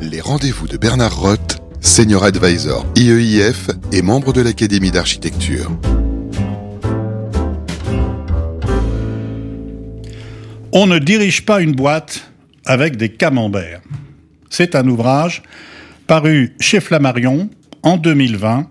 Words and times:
Les 0.00 0.20
rendez-vous 0.20 0.68
de 0.68 0.76
Bernard 0.76 1.20
Roth, 1.20 1.58
Senior 1.80 2.22
Advisor 2.22 2.86
IEIF 2.94 3.68
et 3.92 4.00
membre 4.00 4.32
de 4.32 4.40
l'Académie 4.40 4.92
d'architecture. 4.92 5.72
On 10.72 10.86
ne 10.86 11.00
dirige 11.00 11.44
pas 11.44 11.60
une 11.60 11.72
boîte 11.72 12.30
avec 12.64 12.96
des 12.96 13.08
camemberts. 13.08 13.80
C'est 14.50 14.76
un 14.76 14.86
ouvrage 14.86 15.42
paru 16.06 16.54
chez 16.60 16.78
Flammarion 16.78 17.50
en 17.82 17.96
2020 17.96 18.70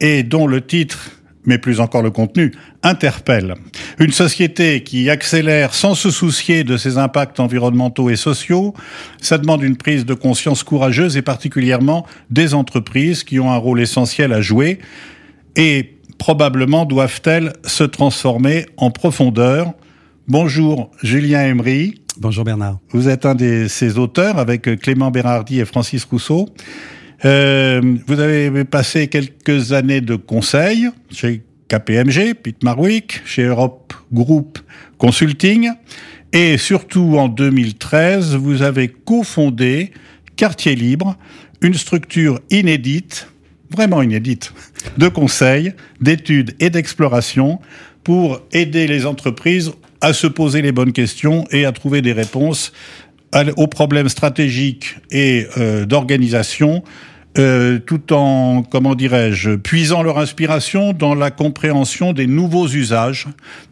et 0.00 0.22
dont 0.22 0.46
le 0.46 0.64
titre 0.64 1.10
mais 1.46 1.58
plus 1.58 1.80
encore 1.80 2.02
le 2.02 2.10
contenu, 2.10 2.52
interpelle. 2.82 3.54
Une 3.98 4.12
société 4.12 4.82
qui 4.82 5.10
accélère 5.10 5.74
sans 5.74 5.94
se 5.94 6.10
soucier 6.10 6.64
de 6.64 6.76
ses 6.76 6.98
impacts 6.98 7.40
environnementaux 7.40 8.10
et 8.10 8.16
sociaux, 8.16 8.74
ça 9.20 9.38
demande 9.38 9.62
une 9.62 9.76
prise 9.76 10.04
de 10.04 10.14
conscience 10.14 10.62
courageuse 10.62 11.16
et 11.16 11.22
particulièrement 11.22 12.06
des 12.30 12.54
entreprises 12.54 13.24
qui 13.24 13.40
ont 13.40 13.52
un 13.52 13.56
rôle 13.56 13.80
essentiel 13.80 14.32
à 14.32 14.40
jouer 14.40 14.78
et 15.56 15.94
probablement 16.18 16.84
doivent-elles 16.84 17.52
se 17.64 17.84
transformer 17.84 18.66
en 18.76 18.90
profondeur. 18.90 19.72
Bonjour 20.28 20.90
Julien 21.02 21.42
Emery. 21.42 22.00
Bonjour 22.16 22.44
Bernard. 22.44 22.78
Vous 22.90 23.08
êtes 23.08 23.26
un 23.26 23.34
de 23.34 23.66
ces 23.68 23.98
auteurs 23.98 24.38
avec 24.38 24.62
Clément 24.80 25.10
Bérardi 25.10 25.60
et 25.60 25.64
Francis 25.64 26.04
Rousseau. 26.04 26.48
Euh, 27.24 27.80
vous 28.06 28.20
avez 28.20 28.64
passé 28.64 29.08
quelques 29.08 29.72
années 29.72 30.02
de 30.02 30.14
conseil 30.14 30.88
chez 31.10 31.42
KPMG, 31.68 32.34
Pete 32.34 32.62
Marwick, 32.62 33.22
chez 33.24 33.44
Europe 33.44 33.94
Group 34.12 34.58
Consulting, 34.98 35.70
et 36.32 36.58
surtout 36.58 37.16
en 37.16 37.28
2013, 37.28 38.36
vous 38.36 38.62
avez 38.62 38.88
cofondé 38.88 39.92
Quartier 40.36 40.74
Libre, 40.74 41.16
une 41.62 41.74
structure 41.74 42.40
inédite, 42.50 43.28
vraiment 43.70 44.02
inédite, 44.02 44.52
de 44.98 45.08
conseil, 45.08 45.72
d'études 46.00 46.54
et 46.60 46.68
d'exploration 46.68 47.58
pour 48.02 48.42
aider 48.52 48.86
les 48.86 49.06
entreprises 49.06 49.72
à 50.02 50.12
se 50.12 50.26
poser 50.26 50.60
les 50.60 50.72
bonnes 50.72 50.92
questions 50.92 51.46
et 51.50 51.64
à 51.64 51.72
trouver 51.72 52.02
des 52.02 52.12
réponses 52.12 52.72
aux 53.56 53.66
problèmes 53.66 54.08
stratégiques 54.08 54.96
et 55.10 55.46
euh, 55.56 55.86
d'organisation 55.86 56.84
euh, 57.36 57.78
tout 57.80 58.12
en, 58.12 58.62
comment 58.62 58.94
dirais-je, 58.94 59.56
puisant 59.56 60.02
leur 60.02 60.18
inspiration 60.18 60.92
dans 60.92 61.14
la 61.14 61.30
compréhension 61.30 62.12
des 62.12 62.26
nouveaux 62.26 62.68
usages. 62.68 63.26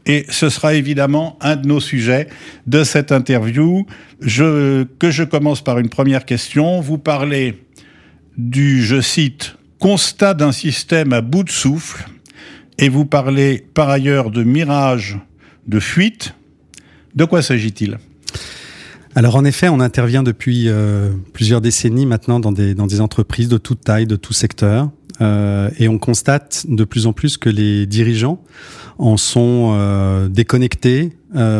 Et 0.06 0.26
ce 0.28 0.48
sera 0.48 0.74
évidemment 0.74 1.38
un 1.40 1.56
de 1.56 1.68
nos 1.68 1.80
sujets 1.80 2.28
de 2.66 2.82
cette 2.82 3.12
interview. 3.12 3.86
Je, 4.20 4.84
que 4.98 5.10
je 5.10 5.22
commence 5.22 5.62
par 5.62 5.78
une 5.78 5.88
première 5.88 6.24
question. 6.24 6.80
Vous 6.80 6.98
parlez 6.98 7.62
du, 8.36 8.82
je 8.82 9.00
cite, 9.00 9.56
constat 9.78 10.34
d'un 10.34 10.52
système 10.52 11.12
à 11.12 11.20
bout 11.20 11.44
de 11.44 11.50
souffle, 11.50 12.04
et 12.78 12.88
vous 12.88 13.04
parlez 13.04 13.64
par 13.74 13.90
ailleurs 13.90 14.30
de 14.30 14.42
mirage 14.42 15.18
de 15.66 15.78
fuite. 15.78 16.34
De 17.14 17.24
quoi 17.24 17.42
s'agit-il? 17.42 17.98
Alors 19.14 19.36
en 19.36 19.44
effet, 19.44 19.68
on 19.68 19.80
intervient 19.80 20.22
depuis 20.22 20.68
euh, 20.68 21.10
plusieurs 21.32 21.60
décennies 21.60 22.06
maintenant 22.06 22.40
dans 22.40 22.52
des, 22.52 22.74
dans 22.74 22.86
des 22.86 23.00
entreprises 23.00 23.48
de 23.48 23.58
toute 23.58 23.82
taille, 23.82 24.06
de 24.06 24.16
tout 24.16 24.32
secteur, 24.32 24.90
euh, 25.20 25.70
et 25.78 25.88
on 25.88 25.98
constate 25.98 26.64
de 26.68 26.84
plus 26.84 27.06
en 27.06 27.12
plus 27.12 27.36
que 27.36 27.50
les 27.50 27.86
dirigeants 27.86 28.42
en 28.98 29.16
sont 29.16 29.72
euh, 29.74 30.28
déconnectés 30.28 31.12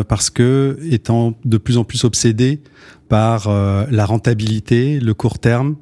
parce 0.07 0.29
que 0.29 0.77
étant 0.91 1.33
de 1.45 1.57
plus 1.57 1.77
en 1.77 1.83
plus 1.83 2.03
obsédés 2.03 2.61
par 3.09 3.49
la 3.49 4.05
rentabilité, 4.05 4.99
le 4.99 5.15
court 5.15 5.39
terme, 5.39 5.77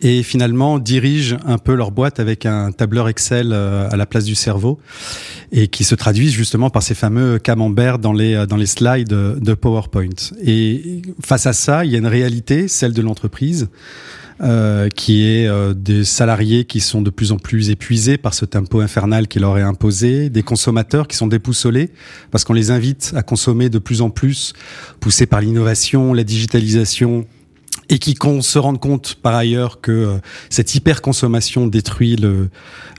et 0.00 0.22
finalement 0.22 0.78
dirigent 0.78 1.36
un 1.44 1.58
peu 1.58 1.74
leur 1.74 1.90
boîte 1.90 2.20
avec 2.20 2.46
un 2.46 2.72
tableur 2.72 3.08
Excel 3.08 3.52
à 3.52 3.96
la 3.96 4.06
place 4.06 4.24
du 4.24 4.34
cerveau 4.34 4.78
et 5.50 5.68
qui 5.68 5.84
se 5.84 5.94
traduisent 5.94 6.32
justement 6.32 6.70
par 6.70 6.82
ces 6.82 6.94
fameux 6.94 7.38
camemberts 7.38 7.98
dans 7.98 8.12
les 8.12 8.46
dans 8.46 8.56
les 8.56 8.66
slides 8.66 9.08
de 9.08 9.54
PowerPoint. 9.54 10.08
Et 10.44 11.02
face 11.24 11.46
à 11.46 11.52
ça, 11.52 11.84
il 11.84 11.90
y 11.90 11.94
a 11.96 11.98
une 11.98 12.06
réalité, 12.06 12.68
celle 12.68 12.92
de 12.92 13.02
l'entreprise. 13.02 13.68
Euh, 14.40 14.88
qui 14.88 15.24
est 15.26 15.48
euh, 15.48 15.74
des 15.74 16.04
salariés 16.04 16.64
qui 16.64 16.78
sont 16.78 17.02
de 17.02 17.10
plus 17.10 17.32
en 17.32 17.38
plus 17.38 17.70
épuisés 17.70 18.18
par 18.18 18.34
ce 18.34 18.44
tempo 18.44 18.78
infernal 18.78 19.26
qui 19.26 19.40
leur 19.40 19.58
est 19.58 19.62
imposé, 19.62 20.30
des 20.30 20.44
consommateurs 20.44 21.08
qui 21.08 21.16
sont 21.16 21.26
dépoussolés 21.26 21.90
parce 22.30 22.44
qu'on 22.44 22.52
les 22.52 22.70
invite 22.70 23.12
à 23.16 23.24
consommer 23.24 23.68
de 23.68 23.80
plus 23.80 24.00
en 24.00 24.10
plus, 24.10 24.52
poussés 25.00 25.26
par 25.26 25.40
l'innovation, 25.40 26.14
la 26.14 26.22
digitalisation, 26.22 27.26
et 27.90 27.98
qui 27.98 28.16
se 28.40 28.58
rendent 28.58 28.80
compte 28.80 29.14
par 29.14 29.34
ailleurs 29.34 29.80
que 29.80 29.92
euh, 29.92 30.18
cette 30.50 30.74
hyperconsommation 30.74 31.66
détruit 31.66 32.16
le, 32.16 32.50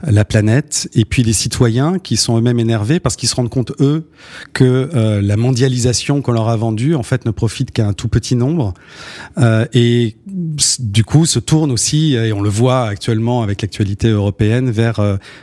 la 0.02 0.24
planète, 0.24 0.88
et 0.94 1.04
puis 1.04 1.22
les 1.22 1.32
citoyens 1.32 1.98
qui 1.98 2.16
sont 2.16 2.36
eux-mêmes 2.38 2.58
énervés 2.58 2.98
parce 2.98 3.16
qu'ils 3.16 3.28
se 3.28 3.36
rendent 3.36 3.50
compte 3.50 3.72
eux 3.80 4.08
que 4.52 4.90
euh, 4.94 5.22
la 5.22 5.36
mondialisation 5.36 6.22
qu'on 6.22 6.32
leur 6.32 6.48
a 6.48 6.56
vendue 6.56 6.94
en 6.94 7.02
fait 7.02 7.24
ne 7.24 7.30
profite 7.30 7.70
qu'à 7.70 7.86
un 7.86 7.92
tout 7.92 8.08
petit 8.08 8.34
nombre, 8.34 8.74
euh, 9.38 9.64
et 9.72 10.16
du 10.80 11.04
coup 11.04 11.26
se 11.26 11.38
tournent 11.38 11.70
aussi, 11.70 12.14
et 12.14 12.32
on 12.32 12.40
le 12.40 12.50
voit 12.50 12.86
actuellement 12.86 13.42
avec 13.42 13.62
l'actualité 13.62 14.08
européenne, 14.08 14.70
vers 14.70 15.00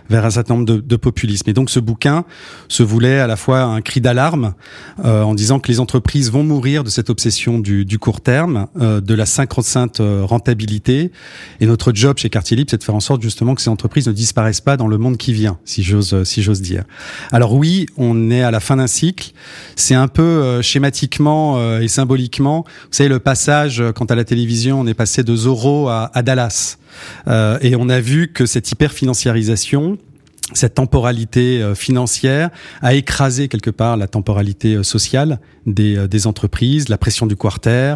vers 0.10 0.26
un 0.26 0.30
certain 0.30 0.56
nombre 0.56 0.66
de, 0.66 0.78
de 0.80 0.96
populismes. 0.96 1.50
Et 1.50 1.54
donc 1.54 1.70
ce 1.70 1.80
bouquin 1.80 2.26
se 2.68 2.84
voulait 2.84 3.20
à 3.20 3.28
la 3.28 3.36
fois 3.36 3.62
un 3.62 3.82
cri 3.82 4.02
d'alarme 4.02 4.54
en 5.04 5.34
disant 5.34 5.60
que 5.60 5.68
les 5.70 5.80
entreprises 5.80 6.32
vont 6.32 6.44
mourir 6.44 6.84
de 6.84 6.90
cette 6.90 7.10
obsession 7.10 7.60
du, 7.60 7.86
du 7.86 8.00
court 8.00 8.22
terme, 8.22 8.68
de 8.76 9.14
la 9.14 9.26
synchro-sainte 9.38 10.00
euh, 10.00 10.24
rentabilité. 10.24 11.12
Et 11.60 11.66
notre 11.66 11.94
job 11.94 12.18
chez 12.18 12.30
Quartier 12.30 12.58
Libre, 12.58 12.70
c'est 12.72 12.78
de 12.78 12.84
faire 12.84 12.96
en 12.96 13.00
sorte 13.00 13.22
justement 13.22 13.56
que 13.56 13.62
ces 13.62 13.70
entreprises 13.70 14.08
ne 14.08 14.14
disparaissent 14.14 14.62
pas 14.62 14.78
dans 14.78 14.88
le 14.88 14.98
monde 14.98 15.18
qui 15.18 15.34
vient, 15.34 15.58
si 15.66 15.84
j'ose 15.84 16.14
euh, 16.14 16.24
si 16.24 16.42
j'ose 16.42 16.62
dire. 16.62 16.84
Alors 17.32 17.54
oui, 17.54 17.86
on 17.98 18.32
est 18.32 18.42
à 18.42 18.52
la 18.52 18.60
fin 18.60 18.78
d'un 18.78 18.88
cycle. 18.88 19.32
C'est 19.76 19.96
un 19.96 20.08
peu 20.08 20.22
euh, 20.22 20.62
schématiquement 20.62 21.38
et 21.80 21.88
symboliquement, 21.88 22.66
vous 22.68 22.88
savez 22.92 23.10
le 23.10 23.20
passage 23.20 23.84
quand 23.96 24.12
à 24.12 24.16
la 24.16 24.24
télévision 24.24 24.80
on 24.80 24.88
est 24.88 24.94
passé 24.94 25.24
de 25.24 25.36
Zorro 25.36 25.88
à, 25.88 26.12
à 26.14 26.22
Dallas. 26.24 26.78
et 27.62 27.76
on 27.76 27.90
a 27.90 28.00
vu 28.00 28.32
que 28.32 28.46
cette 28.46 28.72
hyper-financiarisation, 28.72 29.98
cette 30.54 30.76
temporalité 30.76 31.62
euh, 31.62 31.76
financière 31.76 32.50
a 32.82 32.94
écrasé 32.94 33.50
quelque 33.50 33.70
part 33.70 33.98
la 33.98 34.08
temporalité 34.08 34.76
euh, 34.76 34.84
sociale 34.84 35.40
des, 35.66 35.98
euh, 35.98 36.08
des 36.08 36.26
entreprises, 36.26 36.88
la 36.88 36.98
pression 36.98 37.28
du 37.28 37.36
quarter, 37.36 37.96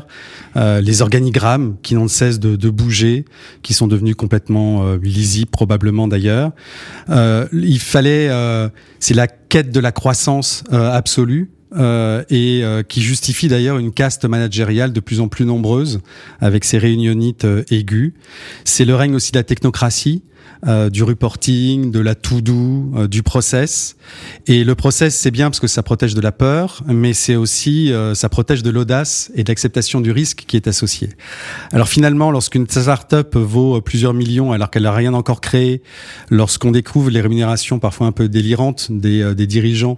les 0.55 1.01
organigrammes 1.01 1.77
qui 1.81 1.95
n'ont 1.95 2.09
cesse 2.09 2.39
de, 2.39 2.55
de, 2.55 2.69
bouger, 2.69 3.25
qui 3.61 3.73
sont 3.73 3.87
devenus 3.87 4.15
complètement 4.15 4.95
lisibles 4.95 5.49
probablement 5.49 6.07
d'ailleurs. 6.07 6.51
il 7.09 7.79
fallait, 7.79 8.29
c'est 8.99 9.13
la 9.13 9.27
quête 9.27 9.71
de 9.71 9.79
la 9.79 9.91
croissance 9.91 10.63
absolue. 10.71 11.51
Euh, 11.77 12.23
et 12.29 12.63
qui 12.89 13.01
justifie 13.01 13.47
d'ailleurs 13.47 13.77
une 13.77 13.93
caste 13.93 14.25
managériale 14.25 14.91
de 14.91 14.99
plus 14.99 15.21
en 15.21 15.29
plus 15.29 15.45
nombreuse 15.45 16.01
avec 16.41 16.65
ses 16.65 16.77
réunionites 16.77 17.45
euh, 17.45 17.63
aiguës. 17.71 18.11
C'est 18.65 18.83
le 18.83 18.93
règne 18.93 19.15
aussi 19.15 19.31
de 19.31 19.37
la 19.37 19.43
technocratie 19.43 20.21
euh, 20.67 20.91
du 20.91 21.01
reporting, 21.01 21.89
de 21.89 21.99
la 21.99 22.13
to-do, 22.13 22.91
euh, 22.95 23.07
du 23.07 23.23
process. 23.23 23.95
Et 24.45 24.63
le 24.63 24.75
process, 24.75 25.17
c'est 25.17 25.31
bien 25.31 25.49
parce 25.49 25.59
que 25.59 25.65
ça 25.65 25.81
protège 25.81 26.13
de 26.13 26.21
la 26.21 26.31
peur, 26.31 26.83
mais 26.85 27.13
c'est 27.13 27.35
aussi, 27.35 27.91
euh, 27.91 28.13
ça 28.13 28.29
protège 28.29 28.61
de 28.61 28.69
l'audace 28.69 29.31
et 29.33 29.43
de 29.43 29.49
l'acceptation 29.49 30.01
du 30.01 30.11
risque 30.11 30.43
qui 30.45 30.57
est 30.57 30.67
associé. 30.67 31.09
Alors 31.71 31.87
finalement, 31.87 32.29
lorsqu'une 32.29 32.67
start-up 32.69 33.35
vaut 33.35 33.81
plusieurs 33.81 34.13
millions 34.13 34.51
alors 34.51 34.69
qu'elle 34.69 34.83
n'a 34.83 34.91
rien 34.91 35.15
encore 35.15 35.41
créé, 35.41 35.81
lorsqu'on 36.29 36.69
découvre 36.69 37.09
les 37.09 37.21
rémunérations 37.21 37.79
parfois 37.79 38.05
un 38.05 38.11
peu 38.11 38.29
délirantes 38.29 38.91
des, 38.91 39.33
des 39.33 39.47
dirigeants 39.47 39.97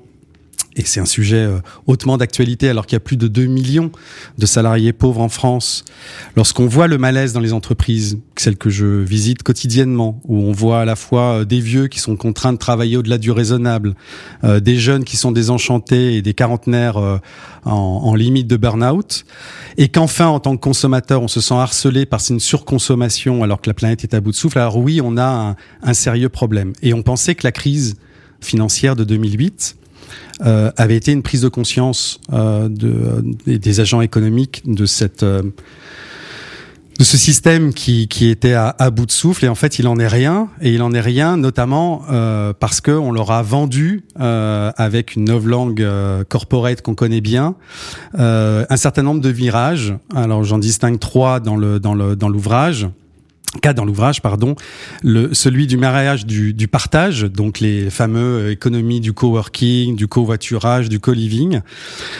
et 0.75 0.84
c'est 0.84 1.00
un 1.00 1.06
sujet 1.06 1.44
euh, 1.44 1.59
hautement 1.85 2.17
d'actualité 2.17 2.69
alors 2.69 2.85
qu'il 2.85 2.95
y 2.95 2.97
a 2.97 3.01
plus 3.01 3.17
de 3.17 3.28
2 3.28 3.45
millions 3.45 3.91
de 4.38 4.45
salariés 4.45 4.94
pauvres 4.94 5.22
en 5.22 5.29
France. 5.29 5.85
Lorsqu'on 6.35 6.66
voit 6.66 6.88
le 6.88 6.97
malaise 6.97 7.34
dans 7.34 7.39
les 7.39 7.53
entreprises, 7.53 8.17
celles 8.35 8.58
que 8.58 8.70
je 8.70 8.85
visite 8.85 9.43
quotidiennement, 9.43 10.20
où 10.25 10.37
on 10.37 10.52
voit 10.52 10.81
à 10.81 10.85
la 10.85 10.96
fois 10.96 11.40
euh, 11.40 11.46
des 11.46 11.59
vieux 11.59 11.87
qui 11.87 11.99
sont 11.99 12.16
contraints 12.16 12.53
de 12.53 12.58
travailler 12.58 12.97
au-delà 12.97 13.17
du 13.17 13.31
raisonnable, 13.31 13.96
euh, 14.43 14.59
des 14.59 14.78
jeunes 14.78 15.03
qui 15.03 15.17
sont 15.17 15.31
désenchantés 15.31 16.16
et 16.16 16.22
des 16.22 16.34
quarantenaires 16.34 17.19
en, 17.66 18.16
limite 18.16 18.47
de 18.47 18.58
burn-out, 18.58 19.26
et 19.78 19.90
qu'enfin, 19.90 20.28
en 20.28 20.40
tant 20.40 20.55
que 20.55 20.61
consommateur, 20.61 21.22
on 21.22 21.28
se 21.28 21.41
sent 21.41 21.53
harcelé 21.53 22.05
par 22.05 22.19
une 22.29 22.40
surconsommation 22.40 23.43
alors 23.43 23.61
que 23.61 23.69
la 23.69 23.73
planète 23.73 24.03
est 24.03 24.14
à 24.14 24.22
bout 24.22 24.31
de 24.31 24.35
souffle, 24.35 24.59
alors 24.59 24.78
oui, 24.78 25.02
on 25.03 25.17
a 25.17 25.26
un, 25.26 25.55
un 25.81 25.93
sérieux 25.93 26.29
problème. 26.29 26.73
Et 26.81 26.93
on 26.93 27.03
pensait 27.03 27.35
que 27.35 27.46
la 27.46 27.52
crise 27.52 27.96
financière 28.41 28.96
de 28.96 29.03
2008 29.03 29.78
euh, 30.46 30.72
avait 30.78 30.96
été 30.96 31.11
une 31.11 31.23
prise 31.23 31.41
de 31.41 31.50
conscience 31.50 32.20
euh, 32.32 32.70
de, 32.70 33.23
des 33.46 33.79
agents 33.79 34.02
économiques 34.02 34.61
de 34.66 34.85
cette 34.85 35.26
de 37.00 37.03
ce 37.03 37.17
système 37.17 37.73
qui, 37.73 38.08
qui 38.08 38.29
était 38.29 38.53
à, 38.53 38.76
à, 38.78 38.90
bout 38.90 39.05
de 39.05 39.11
souffle. 39.11 39.46
Et 39.46 39.47
en 39.47 39.55
fait 39.55 39.79
il 39.79 39.88
en 39.88 39.97
est 39.97 40.08
rien. 40.08 40.50
Et 40.61 40.73
il 40.73 40.82
en 40.82 40.94
est 40.94 41.02
rien 41.02 41.38
notamment 41.38 42.03
euh, 42.09 42.53
parce 42.58 42.82
que 42.82 42.91
on 42.91 43.11
leur 43.11 43.32
a 43.32 43.41
vendu 43.41 44.03
euh, 44.20 44.72
avec 44.78 45.16
une 45.16 45.26
novlangue 45.26 45.82
euh, 45.82 46.23
corporate 46.23 46.82
qu'on 46.82 46.96
connaît 46.96 47.22
bien 47.22 47.55
euh, 48.20 48.66
un 48.70 48.78
certain 48.78 49.03
nombre 49.03 49.22
de 49.22 49.29
virages. 49.29 49.96
Alors 50.16 50.44
j'en 50.44 50.59
distingue 50.59 51.00
trois 51.00 51.40
dans 51.40 51.55
le 51.55 51.79
dans 51.79 51.94
le 51.94 52.16
dans 52.16 52.29
l'ouvrage 52.29 52.88
cas 53.59 53.73
dans 53.73 53.85
l'ouvrage, 53.85 54.22
pardon, 54.22 54.55
le, 55.03 55.34
celui 55.34 55.67
du 55.67 55.78
mariage 55.78 56.26
du, 56.26 56.53
du, 56.53 56.67
partage, 56.67 57.22
donc 57.23 57.59
les 57.59 57.90
fameux 57.90 58.52
économies 58.52 59.00
du 59.00 59.14
coworking, 59.14 59.96
du 59.96 60.08
covoiturage, 60.08 60.90
du 60.90 61.00
co-living. 61.00 61.61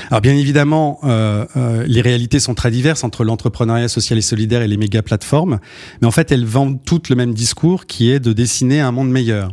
Alors 0.10 0.22
bien 0.22 0.36
évidemment, 0.36 1.00
euh, 1.04 1.46
euh, 1.58 1.86
les 1.88 2.02
réalités 2.02 2.40
sont 2.40 2.54
très 2.54 2.72
diverses 2.72 3.04
entre 3.04 3.24
l'entrepreneuriat 3.24 3.88
social 3.88 4.20
et 4.20 4.22
solidaire 4.24 4.62
et 4.62 4.68
les 4.68 4.78
méga 4.78 5.02
plateformes, 5.02 5.60
mais 6.02 6.08
en 6.08 6.12
fait 6.12 6.32
elles 6.32 6.46
vendent 6.46 6.80
toutes 6.84 7.10
le 7.10 7.16
même 7.16 7.34
discours 7.34 7.86
qui 7.86 8.12
est 8.12 8.20
de 8.20 8.34
dessiner 8.34 8.80
un 8.80 8.92
monde 8.92 9.10
meilleur. 9.10 9.52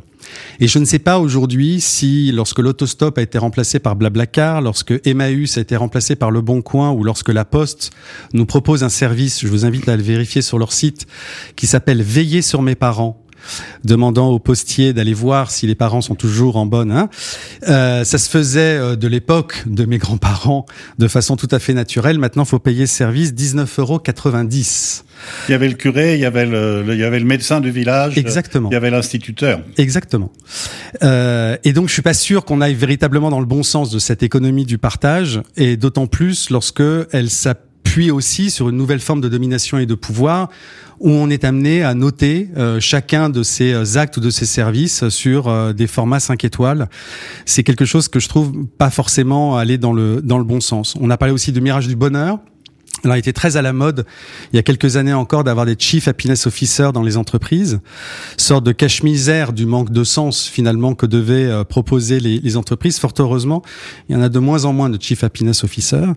Et 0.60 0.68
je 0.68 0.78
ne 0.78 0.84
sais 0.84 0.98
pas 0.98 1.18
aujourd'hui 1.18 1.80
si, 1.80 2.32
lorsque 2.32 2.58
l'autostop 2.58 3.18
a 3.18 3.22
été 3.22 3.38
remplacé 3.38 3.78
par 3.78 3.96
Blablacar, 3.96 4.60
lorsque 4.60 4.94
Emmaüs 5.04 5.56
a 5.58 5.60
été 5.60 5.76
remplacé 5.76 6.16
par 6.16 6.30
Le 6.30 6.40
Bon 6.40 6.62
Coin, 6.62 6.90
ou 6.90 7.04
lorsque 7.04 7.30
La 7.30 7.44
Poste 7.44 7.90
nous 8.32 8.46
propose 8.46 8.84
un 8.84 8.88
service, 8.88 9.40
je 9.40 9.48
vous 9.48 9.64
invite 9.64 9.88
à 9.88 9.96
le 9.96 10.02
vérifier 10.02 10.42
sur 10.42 10.58
leur 10.58 10.72
site, 10.72 11.06
qui 11.56 11.66
s'appelle 11.66 12.02
Veiller 12.02 12.42
sur 12.42 12.62
mes 12.62 12.74
parents, 12.74 13.19
demandant 13.84 14.28
au 14.28 14.38
postier 14.38 14.92
d'aller 14.92 15.14
voir 15.14 15.50
si 15.50 15.66
les 15.66 15.74
parents 15.74 16.00
sont 16.00 16.14
toujours 16.14 16.56
en 16.56 16.66
bonne. 16.66 16.92
Hein. 16.92 17.08
Euh, 17.68 18.04
ça 18.04 18.18
se 18.18 18.28
faisait 18.28 18.78
euh, 18.78 18.96
de 18.96 19.08
l'époque 19.08 19.64
de 19.66 19.84
mes 19.84 19.98
grands-parents 19.98 20.66
de 20.98 21.08
façon 21.08 21.36
tout 21.36 21.48
à 21.50 21.58
fait 21.58 21.74
naturelle. 21.74 22.18
Maintenant, 22.18 22.44
faut 22.44 22.58
payer 22.58 22.86
ce 22.86 22.94
service 22.94 23.32
19,90 23.32 23.80
euros. 23.80 24.02
Il 25.48 25.52
y 25.52 25.54
avait 25.54 25.68
le 25.68 25.74
curé, 25.74 26.14
il 26.14 26.20
y 26.20 26.24
avait 26.24 26.46
le, 26.46 26.84
il 26.88 26.98
y 26.98 27.04
avait 27.04 27.18
le 27.18 27.26
médecin 27.26 27.60
du 27.60 27.70
village. 27.70 28.16
Exactement. 28.16 28.70
Il 28.70 28.74
y 28.74 28.76
avait 28.76 28.90
l'instituteur. 28.90 29.60
Exactement. 29.76 30.32
Euh, 31.02 31.56
et 31.64 31.72
donc, 31.72 31.88
je 31.88 31.92
suis 31.92 32.02
pas 32.02 32.14
sûr 32.14 32.44
qu'on 32.44 32.60
aille 32.60 32.74
véritablement 32.74 33.30
dans 33.30 33.40
le 33.40 33.46
bon 33.46 33.62
sens 33.62 33.90
de 33.90 33.98
cette 33.98 34.22
économie 34.22 34.64
du 34.64 34.78
partage, 34.78 35.42
et 35.56 35.76
d'autant 35.76 36.06
plus 36.06 36.50
lorsque 36.50 36.82
elle 37.12 37.30
s'appuie 37.30 38.10
aussi 38.10 38.50
sur 38.50 38.68
une 38.68 38.76
nouvelle 38.76 39.00
forme 39.00 39.20
de 39.20 39.28
domination 39.28 39.78
et 39.78 39.86
de 39.86 39.94
pouvoir 39.94 40.48
où 41.00 41.10
on 41.10 41.30
est 41.30 41.44
amené 41.44 41.82
à 41.82 41.94
noter 41.94 42.50
euh, 42.56 42.78
chacun 42.78 43.30
de 43.30 43.42
ces 43.42 43.72
euh, 43.72 43.98
actes 43.98 44.18
ou 44.18 44.20
de 44.20 44.30
ces 44.30 44.46
services 44.46 45.08
sur 45.08 45.48
euh, 45.48 45.72
des 45.72 45.86
formats 45.86 46.20
5 46.20 46.44
étoiles. 46.44 46.88
C'est 47.46 47.62
quelque 47.64 47.86
chose 47.86 48.08
que 48.08 48.20
je 48.20 48.28
trouve 48.28 48.66
pas 48.78 48.90
forcément 48.90 49.56
aller 49.56 49.78
dans 49.78 49.94
le 49.94 50.20
dans 50.22 50.38
le 50.38 50.44
bon 50.44 50.60
sens. 50.60 50.94
On 51.00 51.10
a 51.10 51.16
parlé 51.16 51.32
aussi 51.32 51.52
de 51.52 51.60
mirage 51.60 51.88
du 51.88 51.96
bonheur. 51.96 52.38
Alors, 53.02 53.16
il 53.16 53.20
était 53.20 53.32
très 53.32 53.56
à 53.56 53.62
la 53.62 53.72
mode 53.72 54.04
il 54.52 54.56
y 54.56 54.58
a 54.58 54.62
quelques 54.62 54.96
années 54.96 55.14
encore 55.14 55.42
d'avoir 55.42 55.64
des 55.64 55.74
chief 55.78 56.06
happiness 56.06 56.46
officers 56.46 56.90
dans 56.92 57.02
les 57.02 57.16
entreprises, 57.16 57.80
sorte 58.36 58.64
de 58.64 58.72
cache-misère 58.72 59.54
du 59.54 59.64
manque 59.64 59.90
de 59.90 60.04
sens 60.04 60.46
finalement 60.46 60.94
que 60.94 61.06
devaient 61.06 61.64
proposer 61.64 62.20
les, 62.20 62.40
les, 62.40 62.56
entreprises. 62.58 62.98
Fort 62.98 63.14
heureusement, 63.18 63.62
il 64.08 64.16
y 64.16 64.18
en 64.18 64.20
a 64.20 64.28
de 64.28 64.38
moins 64.38 64.66
en 64.66 64.74
moins 64.74 64.90
de 64.90 65.00
chief 65.00 65.24
happiness 65.24 65.64
officers. 65.64 66.12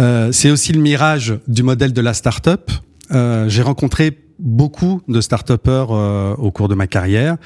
Euh, 0.00 0.32
c'est 0.32 0.50
aussi 0.50 0.72
le 0.72 0.80
mirage 0.80 1.38
du 1.46 1.62
modèle 1.62 1.92
de 1.92 2.00
la 2.00 2.12
start-up. 2.12 2.72
Euh, 3.12 3.48
j'ai 3.48 3.62
rencontré 3.62 4.18
beaucoup 4.38 5.00
de 5.08 5.20
start-upers 5.20 5.88
euh, 5.90 6.34
au 6.36 6.50
cours 6.50 6.68
de 6.68 6.74
ma 6.74 6.86
carrière. 6.86 7.36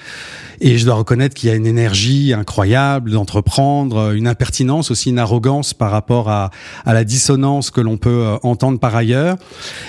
Et 0.61 0.77
je 0.77 0.85
dois 0.85 0.95
reconnaître 0.95 1.35
qu'il 1.35 1.49
y 1.49 1.53
a 1.53 1.55
une 1.55 1.67
énergie 1.67 2.35
incroyable 2.35 3.11
d'entreprendre, 3.13 4.13
une 4.13 4.27
impertinence 4.27 4.91
aussi, 4.91 5.11
une 5.11 5.19
arrogance 5.19 5.73
par 5.73 5.91
rapport 5.91 6.29
à, 6.29 6.51
à 6.85 6.93
la 6.93 7.05
dissonance 7.05 7.71
que 7.71 7.81
l'on 7.81 7.97
peut 7.97 8.11
euh, 8.11 8.37
entendre 8.43 8.79
par 8.79 8.95
ailleurs. 8.95 9.37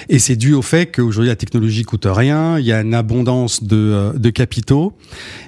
Et 0.10 0.20
c'est 0.20 0.36
dû 0.36 0.54
au 0.54 0.62
fait 0.62 0.88
qu'aujourd'hui 0.88 1.30
la 1.30 1.36
technologie 1.36 1.84
coûte 1.84 2.08
rien, 2.10 2.60
il 2.60 2.66
y 2.66 2.72
a 2.72 2.82
une 2.82 2.94
abondance 2.94 3.64
de, 3.64 3.76
euh, 3.76 4.14
de 4.14 4.30
capitaux. 4.30 4.94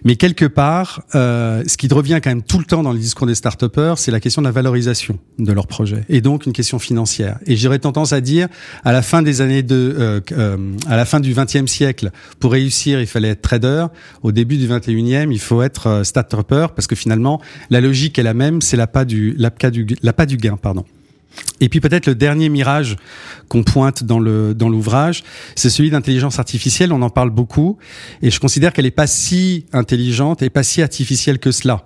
Mais 0.03 0.15
quelque 0.15 0.45
part 0.45 1.03
euh, 1.15 1.63
ce 1.67 1.77
qui 1.77 1.87
revient 1.87 2.19
quand 2.23 2.31
même 2.31 2.43
tout 2.43 2.59
le 2.59 2.65
temps 2.65 2.83
dans 2.83 2.91
le 2.91 2.99
discours 2.99 3.27
des 3.27 3.35
start-upers 3.35 3.97
c'est 3.97 4.11
la 4.11 4.19
question 4.19 4.41
de 4.41 4.47
la 4.47 4.51
valorisation 4.51 5.19
de 5.37 5.51
leur 5.51 5.67
projet 5.67 6.03
et 6.09 6.21
donc 6.21 6.45
une 6.45 6.53
question 6.53 6.79
financière. 6.79 7.37
Et 7.45 7.55
j'aurais 7.55 7.79
tendance 7.79 8.13
à 8.13 8.21
dire 8.21 8.47
à 8.83 8.91
la 8.91 9.01
fin 9.01 9.21
des 9.21 9.41
années 9.41 9.63
de 9.63 10.21
à 10.87 10.95
la 10.95 11.05
fin 11.05 11.19
du 11.19 11.33
20 11.33 11.42
20e 11.43 11.67
siècle, 11.67 12.11
pour 12.39 12.51
réussir, 12.51 12.99
il 12.99 13.07
fallait 13.07 13.29
être 13.29 13.41
trader. 13.41 13.87
Au 14.21 14.31
début 14.31 14.57
du 14.57 14.67
21e, 14.67 15.31
il 15.31 15.39
faut 15.39 15.61
être 15.61 15.87
euh, 15.87 16.03
start-upper 16.03 16.67
parce 16.75 16.87
que 16.87 16.95
finalement, 16.95 17.41
la 17.69 17.81
logique 17.81 18.19
est 18.19 18.23
la 18.23 18.33
même, 18.33 18.61
c'est 18.61 18.77
la 18.77 18.87
pas 18.87 19.05
du, 19.05 19.35
la 19.37 19.51
la 20.01 20.25
du 20.25 20.37
gain, 20.37 20.57
pardon. 20.57 20.85
Et 21.63 21.69
puis 21.69 21.79
peut-être 21.79 22.07
le 22.07 22.15
dernier 22.15 22.49
mirage 22.49 22.97
qu'on 23.47 23.63
pointe 23.63 24.03
dans 24.03 24.19
le 24.19 24.53
dans 24.53 24.67
l'ouvrage, 24.67 25.23
c'est 25.55 25.69
celui 25.69 25.91
d'intelligence 25.91 26.37
artificielle. 26.37 26.91
On 26.91 27.01
en 27.01 27.09
parle 27.09 27.29
beaucoup 27.29 27.77
et 28.21 28.31
je 28.31 28.39
considère 28.41 28.73
qu'elle 28.73 28.85
est 28.85 28.91
pas 28.91 29.07
si 29.07 29.65
intelligente 29.71 30.41
et 30.41 30.49
pas 30.49 30.63
si 30.63 30.81
artificielle 30.81 31.39
que 31.39 31.51
cela. 31.51 31.85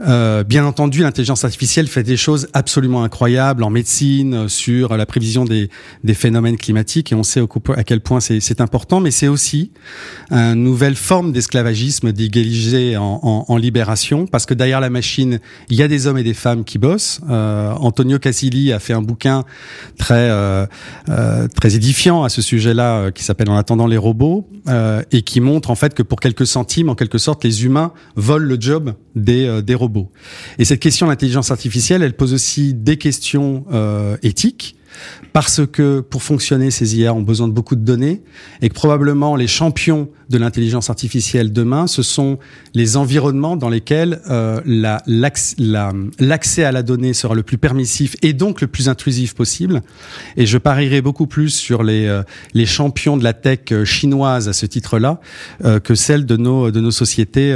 Euh, 0.00 0.44
bien 0.44 0.64
entendu, 0.64 1.02
l'intelligence 1.02 1.44
artificielle 1.44 1.86
fait 1.86 2.02
des 2.02 2.16
choses 2.16 2.48
absolument 2.52 3.04
incroyables 3.04 3.62
en 3.62 3.70
médecine, 3.70 4.48
sur 4.48 4.96
la 4.96 5.06
prévision 5.06 5.44
des, 5.44 5.70
des 6.02 6.14
phénomènes 6.14 6.56
climatiques, 6.56 7.12
et 7.12 7.14
on 7.14 7.22
sait 7.22 7.40
à 7.76 7.84
quel 7.84 8.00
point 8.00 8.20
c'est 8.20 8.60
important, 8.60 9.00
mais 9.00 9.10
c'est 9.10 9.28
aussi 9.28 9.70
une 10.30 10.54
nouvelle 10.54 10.96
forme 10.96 11.32
d'esclavagisme 11.32 12.12
déguisé 12.12 12.96
en, 12.96 13.20
en, 13.22 13.44
en, 13.48 13.56
libération, 13.56 14.26
parce 14.26 14.46
que 14.46 14.54
derrière 14.54 14.80
la 14.80 14.90
machine, 14.90 15.40
il 15.70 15.76
y 15.76 15.82
a 15.82 15.88
des 15.88 16.06
hommes 16.06 16.18
et 16.18 16.22
des 16.22 16.34
femmes 16.34 16.64
qui 16.64 16.78
bossent. 16.78 17.20
Euh, 17.28 17.72
Antonio 17.72 18.18
Casilli 18.18 18.72
a 18.72 18.78
fait 18.78 18.92
un 18.92 19.02
bouquin 19.04 19.44
très 19.98 20.30
euh, 20.30 20.66
euh 21.08 21.48
très 21.48 21.76
édifiant 21.76 22.24
à 22.24 22.28
ce 22.28 22.42
sujet-là, 22.42 22.96
euh, 22.96 23.10
qui 23.10 23.24
s'appelle 23.24 23.50
En 23.50 23.56
attendant 23.56 23.86
les 23.86 23.96
robots, 23.96 24.48
et 25.12 25.22
qui 25.22 25.40
montre 25.40 25.70
en 25.70 25.74
fait 25.74 25.94
que 25.94 26.02
pour 26.02 26.20
quelques 26.20 26.46
centimes, 26.46 26.88
en 26.88 26.94
quelque 26.94 27.18
sorte, 27.18 27.44
les 27.44 27.64
humains 27.64 27.92
volent 28.16 28.46
le 28.46 28.56
job 28.58 28.94
des 29.14 29.62
des, 29.62 29.74
robots. 29.74 30.10
Et 30.58 30.64
cette 30.64 30.80
question 30.80 31.06
de 31.06 31.10
l'intelligence 31.10 31.50
artificielle, 31.50 32.02
elle 32.02 32.14
pose 32.14 32.32
aussi 32.32 32.72
des 32.72 32.96
questions 32.96 33.64
éthiques 34.22 34.76
parce 35.32 35.66
que 35.66 36.00
pour 36.00 36.22
fonctionner, 36.22 36.70
ces 36.70 36.98
IA 36.98 37.12
ont 37.12 37.22
besoin 37.22 37.48
de 37.48 37.52
beaucoup 37.52 37.76
de 37.76 37.84
données 37.84 38.22
et 38.62 38.68
que 38.68 38.74
probablement 38.74 39.36
les 39.36 39.48
champions 39.48 40.08
de 40.30 40.38
l'intelligence 40.38 40.90
artificielle 40.90 41.52
demain, 41.52 41.86
ce 41.86 42.02
sont 42.02 42.38
les 42.74 42.96
environnements 42.96 43.56
dans 43.56 43.68
lesquels 43.68 44.20
euh, 44.30 44.60
l'accès 44.66 46.64
à 46.64 46.72
la 46.72 46.82
donnée 46.82 47.12
sera 47.12 47.34
le 47.34 47.42
plus 47.42 47.58
permissif 47.58 48.16
et 48.22 48.32
donc 48.32 48.60
le 48.60 48.66
plus 48.66 48.88
intrusif 48.88 49.34
possible. 49.34 49.82
Et 50.36 50.46
je 50.46 50.58
parierai 50.58 51.02
beaucoup 51.02 51.26
plus 51.26 51.50
sur 51.50 51.82
les, 51.82 52.06
euh, 52.06 52.22
les 52.54 52.66
champions 52.66 53.16
de 53.16 53.24
la 53.24 53.32
tech 53.32 53.60
euh, 53.72 53.84
chinoise 53.84 54.48
à 54.48 54.52
ce 54.52 54.66
titre-là 54.66 55.20
que 55.84 55.94
celle 55.94 56.26
de 56.26 56.36
nos, 56.36 56.70
de 56.70 56.80
nos 56.80 56.90
sociétés 56.90 57.54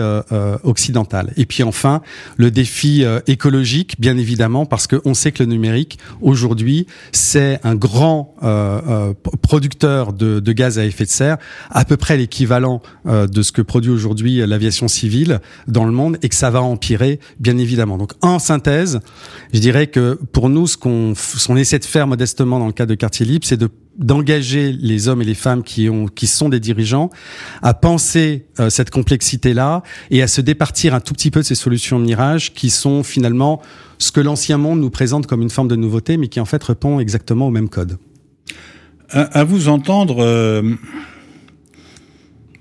occidentales. 0.63 1.33
Et 1.37 1.47
puis 1.47 1.63
enfin, 1.63 2.03
le 2.37 2.51
défi 2.51 3.05
écologique, 3.27 4.01
bien 4.01 4.17
évidemment, 4.17 4.67
parce 4.67 4.87
qu'on 4.87 5.15
sait 5.15 5.33
que 5.33 5.43
le 5.43 5.49
numérique, 5.49 5.99
aujourd'hui, 6.21 6.87
c'est 7.13 7.61
un 7.65 7.75
grand 7.75 8.35
producteur 9.43 10.13
de 10.13 10.53
gaz 10.53 10.79
à 10.79 10.85
effet 10.85 11.05
de 11.05 11.11
serre, 11.11 11.39
à 11.71 11.85
peu 11.85 11.97
près 11.97 12.17
l'équivalent 12.17 12.58
euh, 13.07 13.27
de 13.27 13.43
ce 13.43 13.53
que 13.53 13.63
produit 13.63 13.91
aujourd'hui 13.91 14.47
l'aviation 14.47 14.89
civile 14.89 15.41
dans 15.67 15.85
le 15.85 15.93
monde 15.93 16.19
et 16.23 16.29
que 16.29 16.35
ça 16.35 16.51
va 16.51 16.63
empirer, 16.63 17.21
bien 17.41 17.59
évidemment. 17.59 17.99
Donc, 17.99 18.13
en 18.23 18.39
synthèse, 18.39 19.01
je 19.53 19.61
dirais 19.61 19.87
que 19.87 20.19
pour 20.33 20.49
nous, 20.49 20.67
ce 20.67 20.77
qu'on 20.77 21.57
essaie 21.57 21.79
de 21.79 21.85
faire 21.85 22.07
modestement 22.07 22.59
dans 22.59 22.67
le 22.67 22.73
cadre 22.73 22.91
de 22.91 22.95
Quartier 22.95 23.27
Libre, 23.27 23.47
c'est 23.47 23.57
de 23.57 23.69
d'engager 23.99 24.73
les 24.73 25.09
hommes 25.09 25.23
et 25.23 25.25
les 25.25 25.35
femmes 25.35 25.65
qui 25.65 25.91
ont 25.91 26.07
qui 26.07 26.29
sont 26.29 26.49
des 26.49 26.61
dirigeants 26.61 27.11
à 27.63 27.75
penser 27.75 28.47
euh, 28.61 28.71
cette 28.71 28.91
complexité 28.91 29.55
là 29.55 29.83
et 30.11 30.23
à 30.23 30.29
se 30.29 30.41
départir 30.41 30.95
un 30.95 31.01
tout 31.01 31.13
petit 31.15 31.33
peu 31.33 31.41
de 31.41 31.45
ces 31.45 31.57
solutions 31.57 31.99
mirage 31.99 32.55
qui 32.55 32.71
sont 32.71 33.03
finalement 33.03 33.61
ce 33.99 34.13
que 34.13 34.21
l'ancien 34.21 34.57
monde 34.57 34.81
nous 34.81 34.91
présente 34.91 35.27
comme 35.27 35.43
une 35.43 35.51
forme 35.51 35.67
de 35.67 35.75
nouveauté 35.75 36.17
mais 36.17 36.29
qui 36.29 36.39
en 36.39 36.45
fait 36.45 36.63
répond 36.63 37.01
exactement 37.01 37.49
au 37.49 37.51
même 37.51 37.69
code. 37.69 37.99
À, 39.11 39.43
vous 39.43 39.69
entendre 39.69 40.23
euh, 40.23 40.63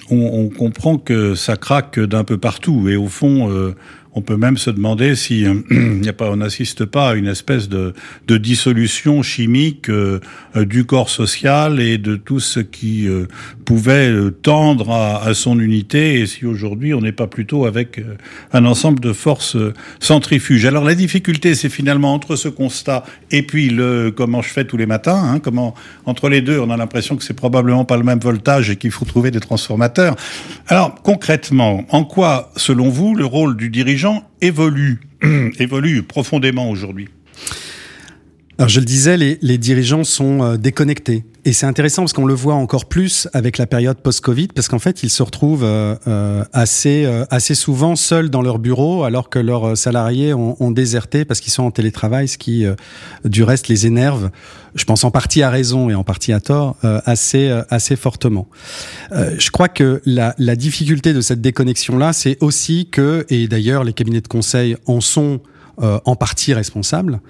on, 0.10 0.46
on, 0.46 0.50
comprend 0.50 0.98
que 0.98 1.36
ça 1.36 1.58
craque 1.58 2.00
d'un 2.00 2.24
peu 2.24 2.38
partout. 2.38 2.90
Et 2.90 2.96
au 2.96 3.08
fond, 3.08 3.52
euh, 3.52 3.76
on 4.18 4.22
peut 4.22 4.36
même 4.36 4.58
se 4.58 4.72
demander 4.72 5.16
si 5.16 5.46
euh, 5.46 6.02
a 6.08 6.14
pas, 6.14 6.32
on 6.32 6.38
n'assiste 6.38 6.86
pas 6.86 7.12
à 7.12 7.14
une 7.14 7.28
espèce 7.28 7.70
de, 7.70 7.94
de 8.28 8.38
dissolution 8.38 9.22
chimique 9.22 9.90
euh, 9.90 10.20
euh, 10.56 10.66
du 10.66 10.86
corps 10.86 11.10
social 11.10 11.80
et 11.80 12.00
de 12.00 12.16
tout 12.16 12.40
ce 12.40 12.60
qui 12.60 13.08
pouvait 13.68 14.14
tendre 14.44 14.92
à, 14.92 15.34
son 15.34 15.60
unité. 15.60 16.22
Et 16.22 16.26
si 16.26 16.46
aujourd'hui 16.46 16.94
on 16.94 17.02
n'est 17.02 17.12
pas 17.12 17.28
plutôt 17.28 17.66
avec 17.66 18.02
un 18.54 18.64
ensemble 18.64 19.02
de 19.02 19.12
forces 19.12 19.58
centrifuges. 20.00 20.66
Alors 20.66 20.86
la 20.86 20.96
difficulté, 20.96 21.54
c'est 21.54 21.68
finalement 21.68 22.14
entre 22.14 22.38
ce 22.38 22.48
constat 22.48 23.04
et 23.30 23.44
puis 23.44 23.70
le 23.70 24.10
comment 24.16 24.42
je 24.42 24.48
fais 24.48 24.64
tous 24.64 24.78
les 24.78 24.86
matins. 24.86 25.22
Hein, 25.22 25.40
comment 25.40 25.76
entre 26.06 26.30
les 26.30 26.40
deux, 26.40 26.60
on 26.60 26.70
a 26.70 26.78
l'impression 26.78 27.18
que 27.18 27.26
c'est 27.26 27.34
probablement 27.34 27.84
pas 27.84 27.98
le 27.98 28.04
même 28.04 28.20
voltage 28.20 28.70
et 28.70 28.78
qu'il 28.78 28.92
faut 28.92 29.04
trouver 29.04 29.32
des 29.32 29.42
transformateurs. 29.42 30.16
Alors 30.68 30.96
concrètement, 31.04 31.84
en 31.90 32.06
quoi, 32.06 32.54
selon 32.56 32.88
vous, 32.88 33.16
le 33.16 33.26
rôle 33.26 33.58
du 33.58 33.70
dirigeant 33.70 34.24
évolue, 34.40 35.02
évolue 35.60 36.04
profondément 36.04 36.70
aujourd'hui? 36.70 37.10
Alors 38.60 38.70
je 38.70 38.80
le 38.80 38.86
disais, 38.86 39.18
les, 39.18 39.58
dirigeants 39.58 40.04
sont 40.04 40.42
euh, 40.42 40.58
déconnectés 40.58 41.26
et 41.48 41.54
c'est 41.54 41.66
intéressant 41.66 42.02
parce 42.02 42.12
qu'on 42.12 42.26
le 42.26 42.34
voit 42.34 42.56
encore 42.56 42.88
plus 42.88 43.30
avec 43.32 43.58
la 43.58 43.68
période 43.68 43.96
post-Covid, 44.00 44.50
parce 44.50 44.68
qu'en 44.68 44.80
fait, 44.80 45.02
ils 45.04 45.10
se 45.10 45.24
retrouvent 45.24 45.64
euh, 45.64 45.96
euh, 46.06 46.44
assez, 46.52 47.06
euh, 47.06 47.24
assez 47.30 47.56
souvent 47.56 47.96
seuls 47.96 48.30
dans 48.30 48.42
leur 48.42 48.60
bureau, 48.60 49.06
alors 49.06 49.30
que 49.30 49.40
leurs 49.40 49.78
salariés 49.78 50.34
ont, 50.34 50.62
ont 50.62 50.72
déserté 50.72 51.24
parce 51.24 51.40
qu'ils 51.40 51.54
sont 51.54 51.64
en 51.64 51.72
télétravail, 51.72 52.28
ce 52.28 52.38
qui, 52.38 52.66
du 53.24 53.44
reste, 53.44 53.70
les 53.70 53.88
énerve. 53.88 54.30
Je 54.76 54.84
pense 54.84 55.06
en 55.06 55.10
partie 55.10 55.42
à 55.42 55.50
raison 55.50 55.90
et 55.90 55.96
en 55.96 56.04
partie 56.04 56.34
à 56.34 56.42
tort, 56.42 56.76
assez, 57.06 57.50
assez 57.70 57.96
fortement. 57.96 58.50
je 59.14 59.50
crois 59.50 59.70
que 59.70 60.02
la, 60.06 60.36
la 60.38 60.58
difficulté 60.58 61.14
de 61.14 61.22
cette 61.22 61.40
déconnexion-là, 61.40 62.12
c'est 62.12 62.38
aussi 62.42 62.90
que, 62.92 63.26
et 63.30 63.48
d'ailleurs, 63.48 63.86
les 63.86 63.94
cabinets 63.94 64.20
de 64.20 64.28
conseil 64.28 64.76
en 64.86 65.00
sont 65.00 65.40
euh, 65.82 66.00
en 66.06 66.16
partie 66.16 66.54
responsable, 66.54 67.22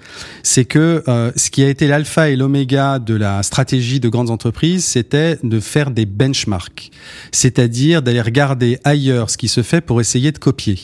c'est 0.42 0.64
que 0.64 1.02
euh, 1.06 1.32
ce 1.36 1.50
qui 1.50 1.62
a 1.62 1.68
été 1.68 1.86
l'alpha 1.86 2.30
et 2.30 2.36
l'oméga 2.36 2.98
de 2.98 3.14
la 3.14 3.42
stratégie 3.42 4.00
de 4.00 4.08
grandes 4.08 4.30
entreprises, 4.30 4.84
c'était 4.84 5.38
de 5.42 5.60
faire 5.60 5.90
des 5.90 6.06
benchmarks, 6.06 6.90
c'est-à-dire 7.32 8.02
d'aller 8.02 8.22
regarder 8.22 8.78
ailleurs 8.84 9.30
ce 9.30 9.36
qui 9.36 9.48
se 9.48 9.62
fait 9.62 9.80
pour 9.80 10.00
essayer 10.00 10.32
de 10.32 10.38
copier. 10.38 10.78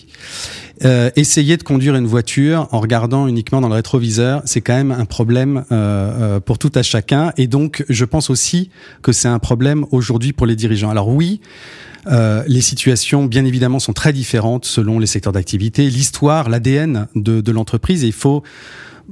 Euh, 0.84 1.10
essayer 1.14 1.56
de 1.56 1.62
conduire 1.62 1.94
une 1.94 2.06
voiture 2.06 2.66
en 2.72 2.80
regardant 2.80 3.28
uniquement 3.28 3.60
dans 3.60 3.68
le 3.68 3.74
rétroviseur, 3.74 4.42
c'est 4.44 4.60
quand 4.60 4.74
même 4.74 4.90
un 4.90 5.04
problème 5.04 5.64
euh, 5.70 6.40
pour 6.40 6.58
tout 6.58 6.72
à 6.74 6.82
chacun. 6.82 7.32
Et 7.36 7.46
donc, 7.46 7.84
je 7.88 8.04
pense 8.04 8.28
aussi 8.28 8.70
que 9.00 9.12
c'est 9.12 9.28
un 9.28 9.38
problème 9.38 9.86
aujourd'hui 9.92 10.32
pour 10.32 10.46
les 10.46 10.56
dirigeants. 10.56 10.90
Alors 10.90 11.08
oui, 11.08 11.40
euh, 12.06 12.42
les 12.46 12.60
situations, 12.60 13.24
bien 13.24 13.44
évidemment, 13.44 13.78
sont 13.78 13.92
très 13.92 14.12
différentes 14.12 14.64
selon 14.64 14.98
les 14.98 15.06
secteurs 15.06 15.32
d'activité, 15.32 15.88
l'histoire, 15.88 16.48
l'ADN 16.48 17.06
de, 17.14 17.40
de 17.40 17.52
l'entreprise. 17.52 18.04
Et 18.04 18.08
il 18.08 18.12
faut 18.12 18.42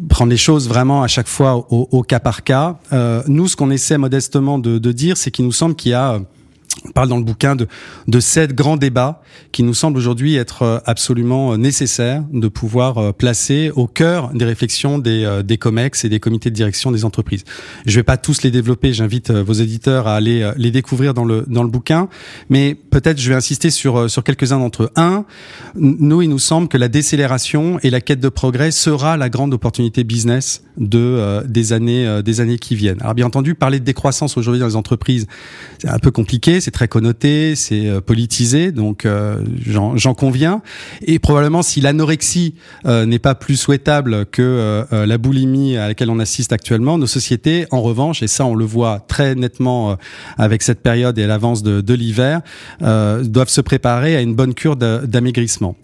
prendre 0.08 0.30
les 0.30 0.36
choses 0.36 0.68
vraiment 0.68 1.02
à 1.02 1.08
chaque 1.08 1.28
fois 1.28 1.66
au, 1.70 2.02
cas 2.02 2.20
par 2.20 2.44
cas. 2.44 2.78
Euh, 2.92 3.22
nous, 3.26 3.48
ce 3.48 3.56
qu'on 3.56 3.70
essaie 3.70 3.98
modestement 3.98 4.58
de, 4.58 4.78
de 4.78 4.92
dire, 4.92 5.16
c'est 5.16 5.30
qu'il 5.30 5.44
nous 5.44 5.52
semble 5.52 5.74
qu'il 5.74 5.92
y 5.92 5.94
a 5.94 6.20
on 6.86 6.90
parle 6.90 7.08
dans 7.08 7.18
le 7.18 7.24
bouquin 7.24 7.54
de, 7.54 7.66
de 8.08 8.20
sept 8.20 8.54
grands 8.54 8.76
débats 8.76 9.22
qui 9.52 9.62
nous 9.62 9.74
semblent 9.74 9.98
aujourd'hui 9.98 10.36
être 10.36 10.62
euh, 10.62 10.78
absolument 10.86 11.52
euh, 11.52 11.56
nécessaires 11.56 12.24
de 12.32 12.48
pouvoir 12.48 12.98
euh, 12.98 13.12
placer 13.12 13.70
au 13.76 13.86
cœur 13.86 14.30
des 14.32 14.44
réflexions 14.44 14.98
des, 14.98 15.42
des 15.44 15.58
COMEX 15.58 16.04
et 16.04 16.08
des 16.08 16.20
comités 16.20 16.50
de 16.50 16.54
direction 16.54 16.90
des 16.90 17.04
entreprises. 17.04 17.44
Je 17.86 17.94
vais 17.96 18.02
pas 18.02 18.16
tous 18.16 18.42
les 18.42 18.50
développer, 18.50 18.92
j'invite 18.92 19.30
vos 19.30 19.52
éditeurs 19.52 20.06
à 20.06 20.16
aller 20.16 20.50
les 20.56 20.70
découvrir 20.70 21.14
dans 21.14 21.24
le, 21.24 21.44
dans 21.46 21.62
le 21.62 21.68
bouquin, 21.68 22.08
mais 22.48 22.74
peut-être 22.74 23.20
je 23.20 23.28
vais 23.28 23.34
insister 23.34 23.70
sur, 23.70 24.10
sur 24.10 24.24
quelques-uns 24.24 24.58
d'entre 24.58 24.84
eux. 24.84 24.90
Un, 24.96 25.24
nous, 25.74 26.22
il 26.22 26.28
nous 26.28 26.38
semble 26.38 26.68
que 26.68 26.78
la 26.78 26.88
décélération 26.88 27.78
et 27.82 27.90
la 27.90 28.00
quête 28.00 28.20
de 28.20 28.28
progrès 28.28 28.70
sera 28.70 29.16
la 29.16 29.28
grande 29.28 29.54
opportunité 29.54 30.04
business 30.04 30.64
de, 30.76 31.42
des, 31.46 31.72
années, 31.72 32.22
des 32.22 32.40
années 32.40 32.58
qui 32.58 32.74
viennent. 32.74 33.00
Alors 33.00 33.14
bien 33.14 33.26
entendu, 33.26 33.54
parler 33.54 33.78
de 33.78 33.84
décroissance 33.84 34.36
aujourd'hui 34.36 34.60
dans 34.60 34.66
les 34.66 34.76
entreprises, 34.76 35.26
c'est 35.78 35.88
un 35.88 35.98
peu 35.98 36.10
compliqué, 36.10 36.60
c'est 36.62 36.70
très 36.70 36.88
connoté, 36.88 37.54
c'est 37.56 37.88
euh, 37.88 38.00
politisé, 38.00 38.72
donc 38.72 39.04
euh, 39.04 39.42
j'en 39.66 40.14
conviens. 40.14 40.62
Et 41.02 41.18
probablement, 41.18 41.62
si 41.62 41.80
l'anorexie 41.80 42.54
euh, 42.86 43.04
n'est 43.04 43.18
pas 43.18 43.34
plus 43.34 43.56
souhaitable 43.56 44.26
que 44.26 44.84
la 44.92 45.18
boulimie 45.18 45.76
à 45.76 45.88
laquelle 45.88 46.10
on 46.10 46.18
assiste 46.18 46.52
actuellement, 46.52 46.98
nos 46.98 47.06
sociétés, 47.06 47.66
en 47.70 47.82
revanche, 47.82 48.22
et 48.22 48.28
ça 48.28 48.44
on 48.44 48.54
le 48.54 48.64
voit 48.64 49.00
très 49.08 49.34
nettement 49.34 49.96
avec 50.38 50.62
cette 50.62 50.80
période 50.80 51.18
et 51.18 51.26
l'avance 51.26 51.62
de, 51.62 51.80
de 51.80 51.94
l'hiver, 51.94 52.40
doivent 52.80 53.48
se 53.48 53.60
préparer 53.60 54.16
à 54.16 54.20
une 54.20 54.34
bonne 54.34 54.54
cure 54.54 54.76
d'amaigrissement. 54.76 55.76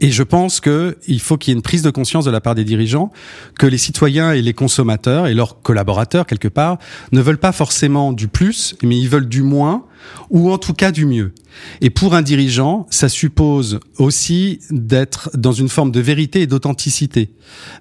Et 0.00 0.10
je 0.10 0.22
pense 0.22 0.60
qu'il 0.60 1.20
faut 1.20 1.36
qu'il 1.36 1.50
y 1.50 1.54
ait 1.54 1.56
une 1.56 1.62
prise 1.62 1.82
de 1.82 1.90
conscience 1.90 2.24
de 2.24 2.30
la 2.30 2.40
part 2.40 2.54
des 2.54 2.64
dirigeants 2.64 3.10
que 3.58 3.66
les 3.66 3.78
citoyens 3.78 4.32
et 4.32 4.42
les 4.42 4.54
consommateurs 4.54 5.26
et 5.26 5.34
leurs 5.34 5.62
collaborateurs, 5.62 6.26
quelque 6.26 6.48
part, 6.48 6.78
ne 7.12 7.20
veulent 7.20 7.38
pas 7.38 7.52
forcément 7.52 8.12
du 8.12 8.28
plus, 8.28 8.76
mais 8.82 8.98
ils 8.98 9.08
veulent 9.08 9.28
du 9.28 9.42
moins 9.42 9.84
ou 10.30 10.50
en 10.50 10.58
tout 10.58 10.74
cas 10.74 10.90
du 10.90 11.06
mieux. 11.06 11.32
Et 11.80 11.90
pour 11.90 12.14
un 12.14 12.22
dirigeant, 12.22 12.86
ça 12.90 13.08
suppose 13.08 13.80
aussi 13.98 14.60
d'être 14.70 15.30
dans 15.34 15.52
une 15.52 15.68
forme 15.68 15.90
de 15.90 16.00
vérité 16.00 16.42
et 16.42 16.46
d'authenticité 16.46 17.30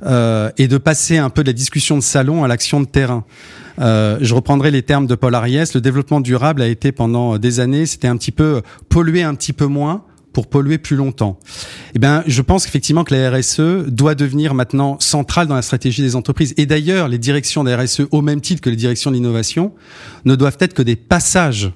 euh, 0.05 0.51
et 0.57 0.67
de 0.67 0.77
passer 0.77 1.17
un 1.17 1.29
peu 1.29 1.43
de 1.43 1.49
la 1.49 1.53
discussion 1.53 1.97
de 1.97 2.03
salon 2.03 2.43
à 2.43 2.47
l'action 2.47 2.81
de 2.81 2.85
terrain. 2.85 3.25
Euh, 3.79 4.17
je 4.21 4.35
reprendrai 4.35 4.71
les 4.71 4.83
termes 4.83 5.07
de 5.07 5.15
Paul 5.15 5.33
Ariès. 5.33 5.73
Le 5.73 5.81
développement 5.81 6.21
durable 6.21 6.61
a 6.61 6.67
été 6.67 6.91
pendant 6.91 7.37
des 7.37 7.59
années, 7.59 7.85
c'était 7.85 8.07
un 8.07 8.17
petit 8.17 8.31
peu 8.31 8.61
polluer 8.89 9.23
un 9.23 9.35
petit 9.35 9.53
peu 9.53 9.65
moins 9.65 10.03
pour 10.33 10.47
polluer 10.47 10.79
plus 10.79 10.95
longtemps. 10.95 11.39
Eh 11.93 11.99
bien, 11.99 12.23
je 12.25 12.41
pense 12.41 12.65
effectivement 12.65 13.03
que 13.03 13.13
la 13.13 13.31
RSE 13.31 13.87
doit 13.87 14.15
devenir 14.15 14.55
maintenant 14.55 14.97
centrale 14.99 15.47
dans 15.47 15.55
la 15.55 15.61
stratégie 15.61 16.01
des 16.01 16.15
entreprises. 16.15 16.53
Et 16.57 16.65
d'ailleurs, 16.65 17.07
les 17.07 17.19
directions 17.19 17.63
de 17.63 17.69
la 17.69 17.77
RSE, 17.77 18.01
au 18.11 18.21
même 18.21 18.41
titre 18.41 18.61
que 18.61 18.69
les 18.71 18.75
directions 18.75 19.11
d'innovation, 19.11 19.73
ne 20.25 20.35
doivent 20.35 20.57
être 20.59 20.73
que 20.73 20.81
des 20.81 20.95
passages 20.95 21.71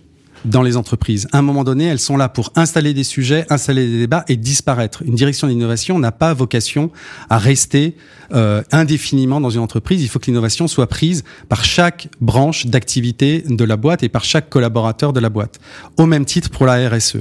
dans 0.46 0.62
les 0.62 0.78
entreprises. 0.78 1.28
À 1.32 1.40
un 1.40 1.42
moment 1.42 1.64
donné, 1.64 1.86
elles 1.86 2.00
sont 2.00 2.18
là 2.18 2.30
pour 2.30 2.52
installer 2.56 2.94
des 2.94 3.04
sujets, 3.04 3.46
installer 3.50 3.88
des 3.88 3.98
débats 4.00 4.26
et 4.28 4.36
disparaître. 4.36 5.04
Une 5.06 5.16
direction 5.16 5.48
d'innovation 5.48 6.00
n'a 6.00 6.12
pas 6.12 6.34
vocation 6.34 6.92
à 7.30 7.38
rester 7.38 7.96
euh, 8.34 8.62
indéfiniment 8.72 9.40
dans 9.40 9.50
une 9.50 9.62
entreprise. 9.62 10.04
Il 10.04 10.10
faut 10.10 10.20
que 10.20 10.26
l'innovation 10.26 10.68
soit 10.68 10.88
prise 10.88 11.24
par 11.48 11.64
chaque 11.64 12.10
branche 12.20 12.66
d'activité 12.66 13.44
de 13.48 13.64
la 13.64 13.78
boîte 13.78 14.04
et 14.04 14.10
par 14.10 14.26
chaque 14.26 14.50
collaborateur 14.50 15.14
de 15.14 15.20
la 15.20 15.30
boîte. 15.30 15.60
Au 15.98 16.06
même 16.06 16.26
titre 16.26 16.50
pour 16.50 16.66
la 16.66 16.90
RSE. 16.90 17.18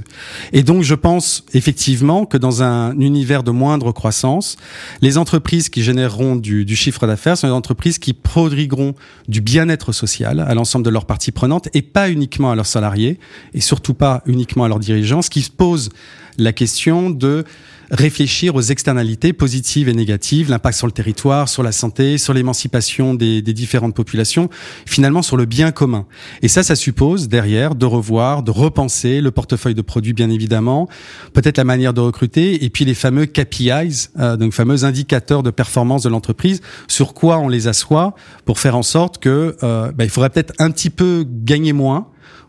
Et 0.53 0.63
donc, 0.63 0.83
je 0.83 0.95
pense 0.95 1.45
effectivement 1.55 2.27
que 2.27 2.37
dans 2.37 2.63
un 2.63 2.99
univers 2.99 3.43
de 3.43 3.53
moindre 3.53 3.93
croissance, 3.93 4.57
les 5.01 5.17
entreprises 5.17 5.69
qui 5.69 5.83
généreront 5.83 6.35
du, 6.35 6.65
du 6.65 6.75
chiffre 6.75 7.07
d'affaires 7.07 7.39
sont 7.39 7.47
des 7.47 7.53
entreprises 7.53 7.99
qui 7.99 8.13
prodigueront 8.13 8.95
du 9.29 9.41
bien-être 9.41 9.93
social 9.93 10.41
à 10.41 10.55
l'ensemble 10.55 10.85
de 10.85 10.91
leurs 10.91 11.07
parties 11.07 11.33
prenantes 11.33 11.69
et 11.73 11.83
pas 11.83 12.11
uniquement 12.11 12.51
à 12.51 12.57
leurs 12.57 12.67
salariés 12.67 13.06
et 13.55 13.61
surtout 13.61 13.95
pas 13.95 14.23
uniquement 14.27 14.65
à 14.65 14.69
leurs 14.69 14.81
dirigeants, 14.81 15.23
ce 15.23 15.31
qui 15.31 15.43
se 15.43 15.51
pose 15.51 15.91
la 16.39 16.53
question 16.53 17.11
de 17.11 17.45
réfléchir 17.91 18.55
aux 18.55 18.63
externalités 18.63 19.33
positives 19.33 19.89
et 19.89 19.95
négatives, 19.95 20.51
l'impact 20.51 20.77
sur 20.77 20.87
le 20.87 20.93
territoire, 20.93 21.49
sur 21.49 21.63
la 21.63 21.73
santé, 21.73 22.19
sur 22.19 22.35
l'émancipation 22.35 23.15
des, 23.15 23.43
différentes 23.43 23.95
populations, 23.95 24.51
finalement 24.87 25.23
sur 25.23 25.37
le 25.37 25.45
bien 25.45 25.71
commun. 25.71 26.07
Et 26.43 26.49
ça, 26.49 26.63
ça 26.63 26.75
suppose 26.75 27.29
derrière 27.29 27.75
de 27.75 27.87
revoir, 27.87 28.43
de 28.43 28.51
repenser 28.51 29.21
le 29.21 29.31
portefeuille 29.31 29.75
de 29.75 29.83
produits, 29.83 30.13
bien 30.13 30.31
évidemment, 30.31 30.89
peut-être 31.33 31.59
la 31.59 31.65
manière 31.65 31.95
de 31.95 32.01
recruter, 32.01 32.65
et 32.65 32.71
puis 32.71 32.85
les 32.85 32.95
fameux 32.95 33.27
KPIs, 33.27 34.09
euh, 34.19 34.37
donc 34.37 34.53
fameux 34.53 34.85
indicateurs 34.85 35.43
de 35.43 35.51
performance 35.51 36.03
de 36.03 36.09
l'entreprise, 36.09 36.61
sur 36.89 37.15
quoi 37.15 37.39
on 37.39 37.49
les 37.49 37.69
assoit 37.69 38.15
pour 38.45 38.59
faire 38.59 38.77
en 38.77 38.83
sorte 38.83 39.19
que 39.19 39.57
euh, 39.63 39.93
bah, 39.93 40.05
il 40.05 40.11
faudrait 40.11 40.31
peut-être 40.31 40.53
un 40.59 40.71
petit 40.71 40.91
peu 40.91 41.25
gagner 41.27 41.73
moins 41.73 42.09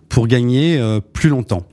pour 0.09 0.27
gagner 0.27 0.77
euh, 0.77 0.99
plus 0.99 1.29
longtemps. 1.29 1.65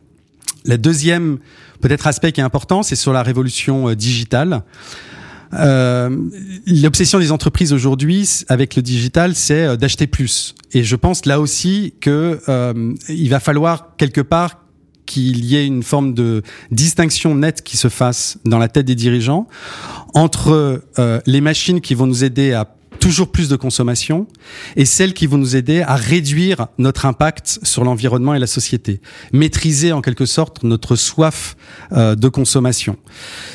La 0.64 0.79
deuxième 0.79 1.38
peut-être 1.81 2.07
aspect 2.07 2.33
qui 2.33 2.41
est 2.41 2.45
important, 2.45 2.83
c'est 2.83 2.97
sur 2.97 3.12
la 3.12 3.23
révolution 3.23 3.91
euh, 3.91 3.95
digitale. 3.95 4.62
Euh, 5.53 6.09
L'obsession 6.67 7.19
des 7.19 7.31
entreprises 7.31 7.75
aujourd'hui 7.75 8.29
avec 8.49 8.75
le 8.75 8.83
digital, 8.83 9.35
c'est 9.35 9.64
euh, 9.64 9.76
d'acheter 9.76 10.07
plus. 10.07 10.55
Et 10.73 10.83
je 10.83 10.97
pense 10.97 11.26
là 11.26 11.41
aussi 11.41 11.95
que 12.00 12.41
il 13.09 13.29
va 13.29 13.38
falloir 13.38 13.97
quelque 13.97 14.23
part 14.23 14.62
qu'il 15.07 15.45
y 15.45 15.55
ait 15.57 15.67
une 15.67 15.83
forme 15.83 16.14
de 16.14 16.43
distinction 16.71 17.35
nette 17.35 17.62
qui 17.62 17.76
se 17.76 17.88
fasse 17.88 18.38
dans 18.47 18.59
la 18.59 18.69
tête 18.69 18.87
des 18.87 18.95
dirigeants 18.95 19.47
entre 20.14 20.83
les 21.26 21.41
machines 21.41 21.81
qui 21.81 21.95
vont 21.95 22.07
nous 22.07 22.25
aider 22.25 22.53
à 22.55 22.64
toujours 23.05 23.31
plus 23.31 23.51
de 23.51 23.57
consommation 23.57 24.27
et 24.77 24.87
celles 24.87 25.13
qui 25.13 25.27
vont 25.27 25.37
nous 25.37 25.57
aider 25.57 25.83
à 25.83 25.95
réduire 25.95 26.69
notre 26.79 27.05
impact 27.05 27.59
sur 27.63 27.85
l'environnement 27.85 28.33
et 28.33 28.39
la 28.39 28.47
société, 28.47 29.03
maîtriser 29.31 29.93
en 29.93 30.01
quelque 30.01 30.25
sorte 30.25 30.63
notre 30.63 30.97
soif 30.97 31.55
euh, 31.93 32.15
de 32.15 32.29
consommation. 32.29 32.97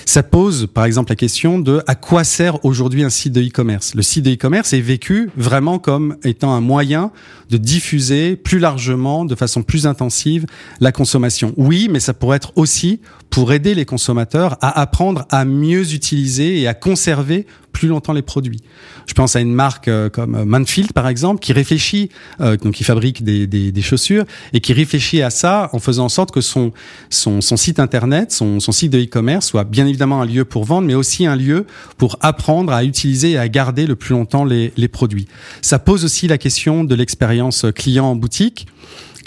Ça 0.06 0.22
pose 0.22 0.68
par 0.72 0.86
exemple 0.86 1.10
la 1.10 1.16
question 1.16 1.58
de 1.58 1.82
à 1.88 1.96
quoi 1.96 2.24
sert 2.24 2.64
aujourd'hui 2.64 3.04
un 3.04 3.10
site 3.10 3.34
de 3.34 3.42
e-commerce. 3.42 3.96
Le 3.96 4.04
site 4.04 4.26
de 4.26 4.34
e-commerce 4.34 4.74
est 4.74 4.82
vécu 4.82 5.32
vraiment 5.36 5.80
comme 5.80 6.18
étant 6.24 6.54
un 6.54 6.62
moyen 6.62 7.12
de 7.50 7.58
diffuser 7.58 8.36
plus 8.36 8.60
largement, 8.60 9.26
de 9.26 9.34
façon 9.34 9.64
plus 9.64 9.88
intensive, 9.88 10.46
la 10.80 10.92
consommation. 10.92 11.56
Oui, 11.58 11.88
mais 11.90 12.00
ça 12.00 12.14
pourrait 12.14 12.38
être 12.38 12.54
aussi 12.56 13.00
pour 13.32 13.52
aider 13.52 13.74
les 13.74 13.86
consommateurs 13.86 14.58
à 14.62 14.80
apprendre 14.80 15.26
à 15.32 15.44
mieux 15.46 15.94
utiliser 15.94 16.60
et 16.62 16.68
à 16.68 16.76
conserver 16.76 17.48
plus 17.80 17.88
longtemps 17.88 18.12
les 18.12 18.22
produits. 18.22 18.60
Je 19.08 19.14
pense 19.14 19.38
à 19.38 19.40
une 19.40 19.54
marque 19.54 19.88
euh, 19.88 20.10
comme 20.10 20.44
Manfield 20.44 20.92
par 20.92 21.08
exemple 21.08 21.40
qui 21.40 21.54
réfléchit, 21.54 22.10
euh, 22.42 22.58
donc 22.58 22.74
qui 22.74 22.84
fabrique 22.84 23.24
des, 23.24 23.48
des, 23.48 23.72
des, 23.72 23.82
chaussures 23.82 24.26
et 24.52 24.60
qui 24.60 24.74
réfléchit 24.74 25.22
à 25.22 25.30
ça 25.30 25.70
en 25.72 25.80
faisant 25.80 26.06
en 26.06 26.10
sorte 26.10 26.32
que 26.32 26.42
son 26.42 26.74
son, 27.10 27.40
son 27.40 27.56
site 27.56 27.80
internet, 27.80 28.34
son, 28.34 28.60
son 28.60 28.74
site 28.74 28.92
de 28.92 29.00
e-commerce 29.00 29.46
soit 29.48 29.64
bien 29.64 29.88
évidemment 29.88 30.22
un 30.22 30.26
lieu 30.26 30.44
pour 30.44 30.66
vendre, 30.66 30.88
mais 30.88 30.94
aussi 30.94 31.26
un 31.26 31.38
lieu 31.38 31.66
pour 31.98 32.18
apprendre 32.20 32.74
à 32.74 32.84
utiliser 32.84 33.32
et 33.32 33.38
à 33.38 33.48
garder 33.48 33.88
le 33.88 33.96
plus 33.96 34.12
longtemps 34.14 34.44
les, 34.44 34.74
les 34.76 34.90
produits. 34.90 35.28
Ça 35.62 35.80
pose 35.80 36.04
aussi 36.04 36.28
la 36.28 36.38
question 36.38 36.84
de 36.84 36.96
l'expérience 36.96 37.66
client 37.74 38.08
en 38.08 38.16
boutique. 38.18 38.68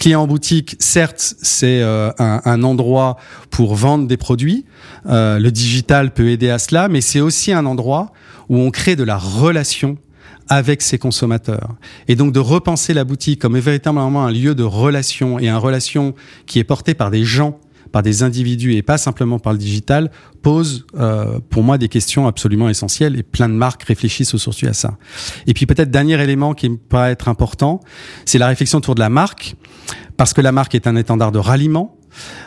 Client 0.02 0.22
en 0.22 0.26
boutique, 0.26 0.74
certes, 0.80 1.36
c'est 1.42 1.80
euh, 1.80 2.10
un, 2.18 2.40
un, 2.44 2.64
endroit 2.64 3.18
pour 3.50 3.76
vendre 3.76 4.08
des 4.08 4.16
produits. 4.16 4.64
le 5.04 5.48
digital 5.50 6.12
peut 6.12 6.28
aider 6.28 6.50
à 6.50 6.58
cela, 6.58 6.88
mais 6.88 7.00
c'est 7.00 7.20
aussi 7.20 7.52
un 7.52 7.64
endroit 7.66 8.12
où 8.48 8.58
on 8.58 8.72
crée 8.72 8.96
de 8.96 9.04
la 9.04 9.16
relation 9.16 9.96
avec 10.48 10.82
ses 10.82 10.98
consommateurs. 10.98 11.76
Et 12.08 12.16
donc 12.16 12.32
de 12.32 12.40
repenser 12.40 12.94
la 12.94 13.04
boutique 13.04 13.40
comme 13.40 13.56
véritablement 13.56 14.26
un 14.26 14.32
lieu 14.32 14.56
de 14.56 14.64
relation 14.64 15.38
et 15.38 15.48
un 15.48 15.58
relation 15.58 16.16
qui 16.46 16.58
est 16.58 16.64
porté 16.64 16.94
par 16.94 17.12
des 17.12 17.22
gens 17.22 17.60
par 17.92 18.02
des 18.02 18.22
individus 18.22 18.74
et 18.74 18.82
pas 18.82 18.98
simplement 18.98 19.38
par 19.38 19.52
le 19.52 19.58
digital 19.58 20.10
pose 20.42 20.86
euh, 20.98 21.38
pour 21.50 21.62
moi 21.62 21.78
des 21.78 21.88
questions 21.88 22.26
absolument 22.26 22.68
essentielles 22.68 23.16
et 23.16 23.22
plein 23.22 23.48
de 23.48 23.54
marques 23.54 23.84
réfléchissent 23.84 24.34
aujourd'hui 24.34 24.66
à 24.66 24.72
ça. 24.72 24.96
Et 25.46 25.54
puis 25.54 25.66
peut-être 25.66 25.90
dernier 25.90 26.20
élément 26.20 26.54
qui 26.54 26.68
me 26.68 26.76
paraît 26.76 27.12
être 27.12 27.28
important, 27.28 27.80
c'est 28.24 28.38
la 28.38 28.48
réflexion 28.48 28.78
autour 28.78 28.94
de 28.94 29.00
la 29.00 29.10
marque 29.10 29.54
parce 30.16 30.32
que 30.32 30.40
la 30.40 30.52
marque 30.52 30.74
est 30.74 30.86
un 30.86 30.96
étendard 30.96 31.32
de 31.32 31.38
ralliement 31.38 31.96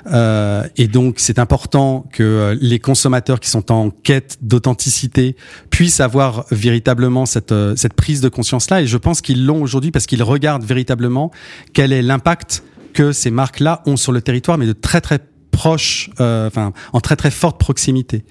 euh, 0.07 0.63
et 0.77 0.87
donc, 0.87 1.15
c'est 1.17 1.39
important 1.39 2.05
que 2.11 2.23
euh, 2.23 2.57
les 2.59 2.79
consommateurs 2.79 3.39
qui 3.39 3.49
sont 3.49 3.71
en 3.71 3.89
quête 3.89 4.37
d'authenticité 4.41 5.35
puissent 5.69 5.99
avoir 5.99 6.45
véritablement 6.51 7.25
cette, 7.25 7.51
euh, 7.51 7.75
cette 7.75 7.93
prise 7.93 8.21
de 8.21 8.29
conscience-là. 8.29 8.81
Et 8.81 8.87
je 8.87 8.97
pense 8.97 9.21
qu'ils 9.21 9.45
l'ont 9.45 9.61
aujourd'hui 9.61 9.91
parce 9.91 10.05
qu'ils 10.05 10.23
regardent 10.23 10.63
véritablement 10.63 11.31
quel 11.73 11.93
est 11.93 12.01
l'impact 12.01 12.63
que 12.93 13.11
ces 13.11 13.31
marques-là 13.31 13.81
ont 13.85 13.97
sur 13.97 14.11
le 14.11 14.21
territoire, 14.21 14.57
mais 14.57 14.67
de 14.67 14.73
très 14.73 15.01
très 15.01 15.19
proche, 15.55 16.09
euh, 16.19 16.47
enfin 16.47 16.73
en 16.91 16.99
très 16.99 17.15
très 17.15 17.31
forte 17.31 17.57
proximité. 17.57 18.25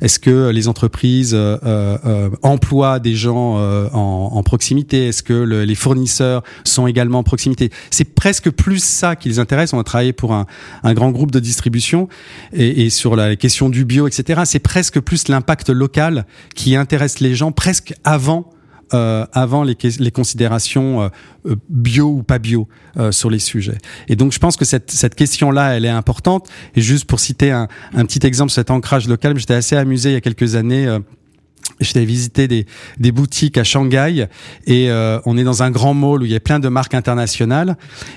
Est-ce 0.00 0.20
que 0.20 0.50
les 0.50 0.68
entreprises 0.68 1.34
euh, 1.34 1.58
euh, 1.64 2.30
emploient 2.42 3.00
des 3.00 3.16
gens 3.16 3.56
en, 3.92 4.30
en, 4.32 4.42
proximité? 4.44 5.08
Est-ce 5.08 5.24
que 5.24 5.32
le, 5.32 5.64
les 5.64 5.74
fournisseurs 5.74 6.44
sont 6.64 6.86
également 6.86 7.18
en 7.18 7.22
proximité? 7.24 7.70
C'est 7.90 8.14
presque 8.14 8.50
plus 8.50 8.82
ça 8.82 9.16
qui 9.16 9.28
les 9.28 9.40
intéresse. 9.40 9.72
On 9.72 9.80
a 9.80 9.84
travaillé 9.84 10.12
pour 10.12 10.32
un, 10.32 10.46
un 10.84 10.94
grand 10.94 11.10
groupe 11.10 11.32
de 11.32 11.40
distribution 11.40 12.08
et, 12.52 12.84
et 12.84 12.90
sur 12.90 13.16
la 13.16 13.34
question 13.34 13.68
du 13.68 13.84
bio, 13.84 14.06
etc. 14.06 14.42
C'est 14.44 14.60
presque 14.60 15.00
plus 15.00 15.26
l'impact 15.26 15.70
local 15.70 16.24
qui 16.54 16.76
intéresse 16.76 17.18
les 17.18 17.34
gens 17.34 17.50
presque 17.50 17.94
avant 18.04 18.48
euh, 18.92 19.24
avant 19.32 19.62
les, 19.62 19.76
considérations 20.10 21.02
euh, 21.02 21.08
euh, 21.46 21.56
bio 21.68 22.08
ou 22.08 22.22
pas 22.24 22.40
bio 22.40 22.66
sur 23.12 23.30
les 23.30 23.38
sujets. 23.38 23.78
Et 24.08 24.16
donc 24.16 24.32
je 24.32 24.38
pense 24.38 24.56
que 24.56 24.64
cette, 24.64 25.14
question-là, 25.14 25.76
elle 25.76 25.84
est 25.84 25.88
importante. 25.88 26.48
Et 26.74 26.80
juste 26.80 27.04
pour 27.04 27.20
citer 27.20 27.52
un, 27.52 27.68
petit 27.92 28.26
exemple, 28.26 28.50
cet 28.50 28.70
ancrage 28.70 29.08
local, 29.08 29.38
j'étais 29.38 29.54
assez 29.54 29.76
amusé 29.76 30.10
il 30.10 30.12
y 30.14 30.16
a 30.16 30.20
quelques 30.20 30.56
années. 30.56 30.98
J'étais 31.78 32.04
visiter 32.04 32.48
des, 32.48 33.12
boutiques 33.12 33.58
à 33.58 33.64
Shanghai 33.64 34.26
et 34.66 34.90
on 35.24 35.38
est 35.38 35.44
dans 35.44 35.62
un 35.62 35.70
grand 35.70 35.94
mall 35.94 36.22
où 36.22 36.24
il 36.24 36.32
y 36.32 36.36
a 36.36 36.40
plein 36.40 36.58
de 36.58 36.68
marques 36.68 36.94
internationales 36.94 37.76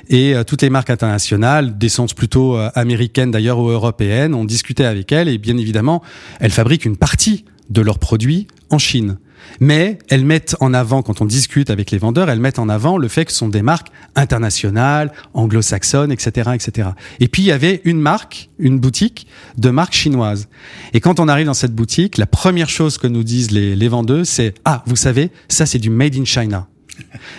et 0.10 0.34
toutes 0.48 0.63
les 0.63 0.72
marques 0.72 0.89
internationales, 0.89 1.77
d'essence 1.77 2.13
plutôt 2.13 2.58
américaines 2.74 3.32
d'ailleurs 3.32 3.60
ou 3.60 3.70
européennes, 3.70 4.34
on 4.34 4.44
discutait 4.44 4.86
avec 4.86 5.12
elles 5.12 5.27
et 5.27 5.38
bien 5.38 5.58
évidemment, 5.58 6.01
elles 6.39 6.51
fabriquent 6.51 6.86
une 6.86 6.98
partie 6.98 7.46
de 7.70 7.82
leurs 7.82 8.00
produits 8.00 8.48
en 8.70 8.77
Chine. 8.77 9.17
Mais 9.60 10.00
elles 10.10 10.25
mettent 10.25 10.55
en 10.60 10.74
avant, 10.74 11.01
quand 11.01 11.22
on 11.22 11.25
discute 11.25 11.70
avec 11.70 11.91
les 11.91 11.98
vendeurs, 11.98 12.29
elles 12.29 12.39
mettent 12.39 12.60
en 12.60 12.70
avant 12.70 12.98
le 12.98 13.08
fait 13.08 13.25
que 13.25 13.32
ce 13.32 13.38
sont 13.38 13.50
des 13.50 13.62
marques 13.62 13.89
internationales, 14.15 15.12
anglo-saxonnes, 15.34 16.12
etc., 16.12 16.51
etc. 16.53 16.89
Et 17.20 17.27
puis 17.27 17.43
il 17.43 17.46
y 17.48 17.51
avait 17.51 17.82
une 17.84 18.00
marque, 18.00 18.50
une 18.58 18.79
boutique 18.79 19.27
de 19.58 19.70
marque 19.70 19.93
chinoise. 19.93 20.48
Et 20.93 21.01
quand 21.01 21.20
on 21.20 21.27
arrive 21.27 21.48
dans 21.48 21.53
cette 21.53 21.75
boutique, 21.75 22.17
la 22.17 22.25
première 22.25 22.70
chose 22.70 22.98
que 22.98 23.08
nous 23.08 23.24
disent 23.24 23.51
les, 23.51 23.75
les 23.75 23.88
vendeuses, 23.88 24.29
c'est 24.29 24.53
ah, 24.65 24.84
vous 24.86 24.96
savez, 24.96 25.32
ça 25.50 25.65
c'est 25.65 25.79
du 25.79 25.89
made 25.89 26.15
in 26.15 26.25
China. 26.25 26.67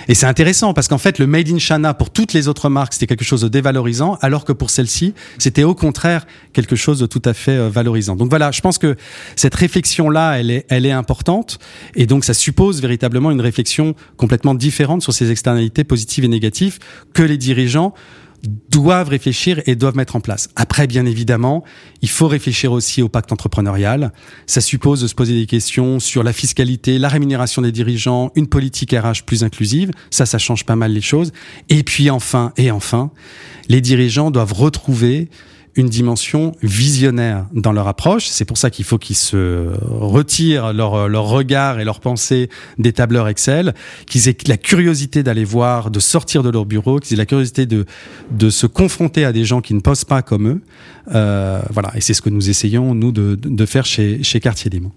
Et 0.09 0.15
c'est 0.15 0.27
intéressant 0.27 0.75
parce 0.75 0.89
qu'en 0.89 0.99
fait, 0.99 1.19
le 1.19 1.27
Made 1.27 1.49
in 1.49 1.59
China 1.59 1.95
pour 1.95 2.11
toutes 2.11 2.33
les 2.33 2.49
autres 2.49 2.69
marques, 2.69 2.95
c'était 2.95 3.07
quelque 3.07 3.25
chose 3.25 3.41
de 3.43 3.49
dévalorisant, 3.49 4.19
alors 4.21 4.45
que 4.45 4.53
pour 4.53 4.71
celle-ci, 4.71 5.15
c'était 5.39 5.65
au 5.65 5.75
contraire 5.75 6.27
quelque 6.53 6.77
chose 6.77 6.99
de 6.99 7.07
tout 7.07 7.23
à 7.25 7.35
fait 7.35 7.53
euh, 7.53 7.69
valorisant. 7.69 8.17
Donc 8.17 8.31
voilà, 8.31 8.51
je 8.51 8.61
pense 8.61 8.79
que 8.79 8.97
cette 9.37 9.55
réflexion-là, 9.55 10.39
elle 10.39 10.51
est, 10.51 10.67
elle 10.69 10.87
est 10.87 10.93
importante. 10.93 11.59
Et 11.95 12.07
donc, 12.07 12.25
ça 12.25 12.35
suppose 12.35 12.81
véritablement 12.81 13.31
une 13.31 13.41
réflexion 13.41 13.95
complètement 14.17 14.55
différente 14.55 15.03
sur 15.03 15.13
ces 15.13 15.31
externalités 15.31 15.85
positives 15.85 16.25
et 16.25 16.29
négatives 16.29 16.79
que 17.13 17.23
les 17.23 17.39
dirigeants 17.39 17.95
doivent 18.71 19.09
réfléchir 19.09 19.63
et 19.67 19.77
doivent 19.77 19.97
mettre 19.97 20.17
en 20.17 20.21
place. 20.21 20.49
Après, 20.57 20.87
bien 20.87 21.07
évidemment, 21.07 21.65
il 22.03 22.09
faut 22.09 22.29
réfléchir 22.29 22.73
aussi 22.73 23.03
au 23.03 23.09
pacte 23.09 23.33
entrepreneurial. 23.33 24.13
Ça 24.47 24.61
suppose 24.61 25.01
de 25.01 25.07
se 25.07 25.15
poser 25.15 25.35
des 25.35 25.47
questions 25.47 26.01
sur 26.01 26.23
la 26.23 26.33
fiscalité, 26.33 26.99
la 26.99 27.09
rémunération 27.09 27.63
des 27.63 27.73
dirigeants, 27.73 28.31
une 28.35 28.47
politique 28.47 28.93
RH 28.93 29.25
plus 29.27 29.45
inclusive. 29.45 29.91
Ça, 30.11 30.27
ça 30.27 30.39
change 30.39 30.65
pas 30.65 30.77
mal 30.77 30.93
les 30.93 31.01
choses. 31.01 31.33
Et 31.69 31.83
puis 31.83 32.11
enfin, 32.11 32.53
et 32.57 32.71
enfin, 32.71 33.11
les 33.69 33.81
dirigeants 33.81 34.31
doivent 34.31 34.53
retrouver 34.53 35.29
une 35.77 35.89
dimension 35.89 36.53
visionnaire 36.63 37.47
dans 37.53 37.73
leur 37.73 37.89
approche. 37.89 38.27
C'est 38.27 38.45
pour 38.45 38.59
ça 38.59 38.71
qu'il 38.71 38.85
faut 38.85 38.99
qu'ils 38.99 39.17
se 39.17 39.71
retirent 39.81 40.73
leur, 40.73 41.09
leur 41.09 41.25
regard 41.25 41.81
et 41.81 41.85
leur 41.85 42.01
pensée 42.01 42.49
des 42.79 42.93
tableurs 42.93 43.29
Excel, 43.29 43.75
qu'ils 44.07 44.29
aient 44.29 44.37
la 44.47 44.57
curiosité 44.57 45.23
d'aller 45.23 45.45
voir, 45.45 45.91
de 45.91 46.01
sortir 46.01 46.43
de 46.43 46.51
leur 46.51 46.65
bureau, 46.65 47.01
qu'ils 47.01 47.15
aient 47.15 47.19
la 47.19 47.27
curiosité 47.27 47.67
de, 47.67 47.87
de 48.31 48.51
se 48.51 48.67
confronter 48.67 49.25
à 49.25 49.33
des 49.33 49.45
gens 49.45 49.61
qui 49.61 49.75
ne 49.75 49.81
posent 49.81 50.05
pas 50.05 50.23
comme 50.23 50.49
eux. 50.49 50.61
Euh, 51.15 51.61
voilà, 51.71 51.93
et 51.97 52.01
c'est 52.01 52.15
ce 52.15 52.23
que 52.23 52.31
nous 52.31 52.49
essayons, 52.51 52.95
nous, 52.95 53.13
de, 53.13 53.35
de 53.35 53.67
faire 53.67 53.85
chez, 53.85 54.23
chez 54.23 54.41
Quartier 54.41 54.71
Libre. 54.71 54.93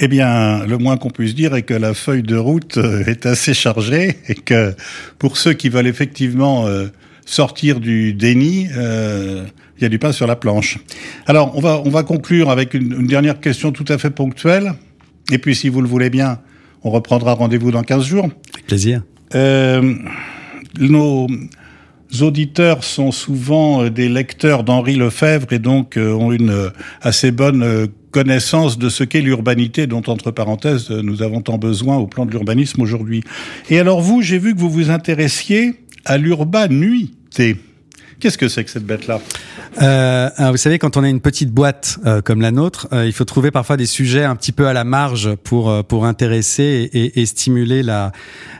Eh 0.00 0.06
bien, 0.06 0.64
le 0.64 0.78
moins 0.78 0.96
qu'on 0.96 1.10
puisse 1.10 1.34
dire 1.34 1.56
est 1.56 1.62
que 1.62 1.74
la 1.74 1.92
feuille 1.92 2.22
de 2.22 2.36
route 2.36 2.76
euh, 2.76 3.04
est 3.06 3.26
assez 3.26 3.52
chargée 3.52 4.18
et 4.28 4.34
que 4.34 4.74
pour 5.18 5.36
ceux 5.36 5.54
qui 5.54 5.68
veulent 5.70 5.88
effectivement 5.88 6.66
euh, 6.68 6.86
sortir 7.28 7.78
du 7.78 8.14
déni, 8.14 8.68
euh, 8.74 9.44
il 9.76 9.82
y 9.82 9.84
a 9.86 9.90
du 9.90 9.98
pain 9.98 10.12
sur 10.12 10.26
la 10.26 10.34
planche. 10.34 10.78
Alors, 11.26 11.52
on 11.54 11.60
va, 11.60 11.82
on 11.84 11.90
va 11.90 12.02
conclure 12.02 12.48
avec 12.48 12.72
une, 12.72 12.92
une, 13.00 13.06
dernière 13.06 13.38
question 13.38 13.70
tout 13.70 13.84
à 13.88 13.98
fait 13.98 14.08
ponctuelle. 14.08 14.72
Et 15.30 15.36
puis, 15.36 15.54
si 15.54 15.68
vous 15.68 15.82
le 15.82 15.88
voulez 15.88 16.08
bien, 16.08 16.38
on 16.84 16.90
reprendra 16.90 17.34
rendez-vous 17.34 17.70
dans 17.70 17.82
15 17.82 18.04
jours. 18.04 18.30
Avec 18.54 18.66
plaisir. 18.66 19.02
Euh, 19.34 19.94
nos 20.80 21.26
auditeurs 22.22 22.82
sont 22.82 23.12
souvent 23.12 23.82
euh, 23.82 23.90
des 23.90 24.08
lecteurs 24.08 24.64
d'Henri 24.64 24.96
Lefebvre 24.96 25.52
et 25.52 25.58
donc 25.58 25.98
ont 25.98 26.32
une 26.32 26.70
assez 27.02 27.30
bonne 27.30 27.88
connaissance 28.10 28.78
de 28.78 28.88
ce 28.88 29.04
qu'est 29.04 29.20
l'urbanité, 29.20 29.86
dont, 29.86 30.02
entre 30.06 30.30
parenthèses, 30.30 30.90
nous 30.90 31.20
avons 31.22 31.42
tant 31.42 31.58
besoin 31.58 31.98
au 31.98 32.06
plan 32.06 32.24
de 32.24 32.30
l'urbanisme 32.30 32.80
aujourd'hui. 32.80 33.22
Et 33.68 33.78
alors, 33.78 34.00
vous, 34.00 34.22
j'ai 34.22 34.38
vu 34.38 34.54
que 34.54 34.60
vous 34.60 34.70
vous 34.70 34.88
intéressiez 34.88 35.74
à 36.06 36.16
The. 37.30 37.67
Qu'est-ce 38.20 38.36
que 38.36 38.48
c'est 38.48 38.64
que 38.64 38.70
cette 38.70 38.84
bête-là? 38.84 39.20
Euh, 39.80 40.28
Vous 40.50 40.56
savez, 40.56 40.80
quand 40.80 40.96
on 40.96 41.04
a 41.04 41.08
une 41.08 41.20
petite 41.20 41.52
boîte 41.52 41.98
euh, 42.04 42.20
comme 42.20 42.40
la 42.40 42.50
nôtre, 42.50 42.88
euh, 42.92 43.06
il 43.06 43.12
faut 43.12 43.24
trouver 43.24 43.52
parfois 43.52 43.76
des 43.76 43.86
sujets 43.86 44.24
un 44.24 44.34
petit 44.34 44.50
peu 44.50 44.66
à 44.66 44.72
la 44.72 44.82
marge 44.82 45.36
pour 45.36 45.70
euh, 45.70 45.82
pour 45.84 46.04
intéresser 46.04 46.90
et, 46.92 47.20
et, 47.20 47.26
stimuler 47.26 47.84
la 47.84 48.10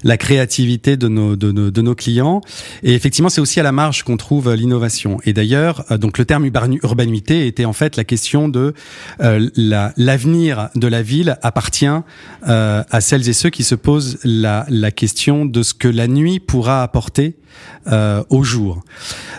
la 0.05 0.17
créativité 0.17 0.97
de 0.97 1.09
nos 1.09 1.35
de 1.35 1.51
nos, 1.51 1.73
de 1.73 1.83
nos 1.83 1.97
clients. 1.97 2.41
Et 2.85 2.95
effectivement, 2.95 3.31
c'est 3.31 3.41
aussi 3.41 3.59
à 3.59 3.65
la 3.65 3.73
marge 3.73 4.05
qu'on 4.05 4.17
trouve 4.17 4.55
l'innovation. 4.55 5.19
Et 5.25 5.33
d'ailleurs, 5.33 5.85
euh, 5.91 5.99
donc 5.99 6.19
le 6.19 6.25
terme 6.25 6.49
urbanuité 6.85 7.49
était 7.49 7.65
en 7.65 7.73
fait 7.73 7.97
la 7.97 8.05
question 8.05 8.49
de 8.49 8.75
la 9.19 9.93
l'avenir 9.97 10.69
de 10.77 10.87
la 10.87 11.03
ville 11.03 11.37
appartient 11.43 11.87
à 12.45 13.01
celles 13.01 13.29
et 13.29 13.33
ceux 13.33 13.51
qui 13.51 13.65
se 13.65 13.75
posent 13.75 14.19
la 14.23 14.67
la 14.69 14.93
question 14.93 15.45
de 15.47 15.65
ce 15.65 15.75
que 15.75 15.89
la 15.89 16.07
nuit 16.07 16.39
pourra 16.39 16.85
apporter 16.85 17.35
euh, 17.91 18.23
au 18.29 18.43
jour. 18.43 18.83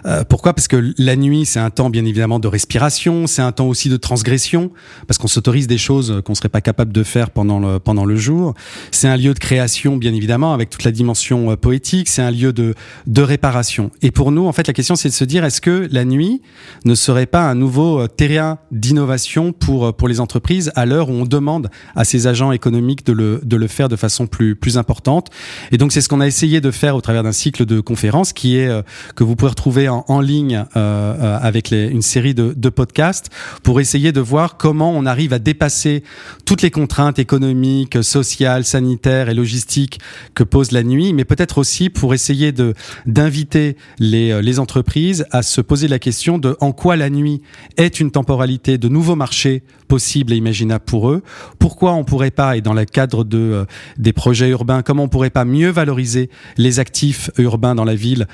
Euh, 0.09 0.23
pourquoi? 0.27 0.53
Parce 0.53 0.67
que 0.67 0.93
la 0.97 1.15
nuit, 1.15 1.45
c'est 1.45 1.59
un 1.59 1.69
temps 1.69 1.89
bien 1.89 2.03
évidemment 2.03 2.39
de 2.39 2.47
respiration, 2.47 3.27
c'est 3.27 3.43
un 3.43 3.51
temps 3.51 3.67
aussi 3.67 3.89
de 3.89 3.97
transgression, 3.97 4.71
parce 5.07 5.17
qu'on 5.17 5.27
s'autorise 5.27 5.67
des 5.67 5.77
choses 5.77 6.21
qu'on 6.25 6.33
serait 6.33 6.49
pas 6.49 6.61
capable 6.61 6.91
de 6.91 7.03
faire 7.03 7.29
pendant 7.29 7.59
le, 7.59 7.79
pendant 7.79 8.05
le 8.05 8.15
jour. 8.15 8.55
C'est 8.91 9.07
un 9.07 9.17
lieu 9.17 9.33
de 9.33 9.39
création, 9.39 9.97
bien 9.97 10.13
évidemment, 10.13 10.53
avec 10.53 10.69
toute 10.69 10.83
la 10.83 10.91
dimension 10.91 11.51
euh, 11.51 11.55
poétique, 11.55 12.09
c'est 12.09 12.23
un 12.23 12.31
lieu 12.31 12.53
de, 12.53 12.73
de 13.05 13.21
réparation. 13.21 13.91
Et 14.01 14.09
pour 14.09 14.31
nous, 14.31 14.47
en 14.47 14.51
fait, 14.51 14.65
la 14.65 14.73
question, 14.73 14.95
c'est 14.95 15.09
de 15.09 15.13
se 15.13 15.23
dire, 15.23 15.45
est-ce 15.45 15.61
que 15.61 15.87
la 15.91 16.05
nuit 16.05 16.41
ne 16.85 16.95
serait 16.95 17.27
pas 17.27 17.47
un 17.47 17.55
nouveau 17.55 17.99
euh, 17.99 18.07
terrain 18.07 18.57
d'innovation 18.71 19.51
pour, 19.51 19.95
pour 19.95 20.07
les 20.07 20.19
entreprises 20.19 20.71
à 20.75 20.85
l'heure 20.87 21.09
où 21.09 21.13
on 21.13 21.25
demande 21.25 21.69
à 21.95 22.03
ces 22.03 22.25
agents 22.25 22.51
économiques 22.51 23.05
de 23.05 23.13
le, 23.13 23.41
de 23.43 23.55
le 23.55 23.67
faire 23.67 23.89
de 23.89 23.95
façon 23.95 24.25
plus, 24.25 24.55
plus 24.55 24.77
importante? 24.77 25.27
Et 25.71 25.77
donc, 25.77 25.91
c'est 25.91 26.01
ce 26.01 26.09
qu'on 26.09 26.21
a 26.21 26.27
essayé 26.27 26.61
de 26.61 26.71
faire 26.71 26.95
au 26.95 27.01
travers 27.01 27.21
d'un 27.21 27.31
cycle 27.31 27.65
de 27.65 27.79
conférences 27.79 28.33
qui 28.33 28.57
est 28.57 28.69
que 29.15 29.23
vous 29.23 29.35
pouvez 29.35 29.49
retrouver 29.49 29.89
en, 29.89 29.98
en 30.07 30.21
ligne 30.21 30.55
euh, 30.55 30.65
euh, 30.75 31.37
avec 31.41 31.71
une 31.71 32.01
série 32.01 32.33
de, 32.33 32.53
de, 32.55 32.69
podcasts 32.69 33.29
pour 33.63 33.79
essayer 33.79 34.11
de 34.11 34.21
voir 34.21 34.57
comment 34.57 34.91
on 34.91 35.05
arrive 35.05 35.33
à 35.33 35.39
dépasser 35.39 36.03
toutes 36.45 36.61
les 36.61 36.71
contraintes 36.71 37.19
économiques, 37.19 38.03
sociales, 38.03 38.63
sanitaires 38.63 39.29
et 39.29 39.33
logistiques 39.33 39.99
que 40.33 40.43
pose 40.43 40.71
la 40.71 40.83
nuit, 40.83 41.13
mais 41.13 41.25
peut-être 41.25 41.57
aussi 41.57 41.89
pour 41.89 42.13
essayer 42.13 42.51
de 42.51 42.73
d'inviter 43.05 43.75
les, 43.97 44.41
les 44.41 44.59
entreprises 44.59 45.25
à 45.31 45.41
se 45.41 45.61
poser 45.61 45.87
la 45.87 45.99
question 45.99 46.37
de 46.37 46.55
en 46.59 46.71
quoi 46.71 46.95
la 46.95 47.09
nuit 47.09 47.41
est 47.77 47.99
une 47.99 48.11
temporalité 48.11 48.77
de 48.77 48.87
nouveaux 48.87 49.15
marchés 49.15 49.63
possibles 49.89 50.31
et 50.31 50.37
imaginables 50.37 50.85
pour 50.85 51.09
eux. 51.09 51.21
Pourquoi 51.59 51.93
on 51.93 52.05
pourrait 52.05 52.31
pas, 52.31 52.55
et 52.55 52.61
dans 52.61 52.73
le 52.73 52.85
cadre 52.85 53.25
de 53.25 53.65
des 53.97 54.13
projets 54.13 54.49
urbains, 54.49 54.81
comment 54.81 55.03
on 55.03 55.09
pourrait 55.09 55.29
pas 55.29 55.43
mieux 55.43 55.69
valoriser 55.69 56.29
les 56.57 56.79
actifs 56.79 57.31
urbains 57.37 57.75
dans 57.75 57.83
la 57.83 57.95
ville 57.95 58.27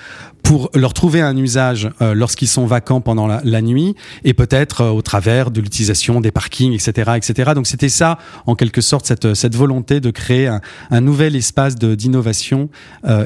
pour 0.43 0.69
leur 0.75 0.93
trouver 0.93 1.21
un 1.21 1.35
usage 1.35 1.45
usage 1.45 1.89
lorsqu'ils 1.99 2.47
sont 2.47 2.65
vacants 2.65 3.01
pendant 3.01 3.27
la, 3.27 3.61
nuit, 3.61 3.95
et 4.23 4.33
peut-être 4.33 4.85
au 4.85 5.01
travers 5.01 5.51
de 5.51 5.61
l'utilisation 5.61 6.21
des 6.21 6.31
parkings, 6.31 6.73
etc., 6.73 7.13
etc. 7.15 7.51
Donc 7.55 7.67
c'était 7.67 7.89
ça, 7.89 8.17
en 8.45 8.55
quelque 8.55 8.81
sorte, 8.81 9.05
cette, 9.05 9.33
cette 9.35 9.55
volonté 9.55 9.99
de 9.99 10.11
créer 10.11 10.47
un, 10.47 10.59
un 10.91 11.01
nouvel 11.01 11.35
espace 11.35 11.75
d'innovation 11.75 12.69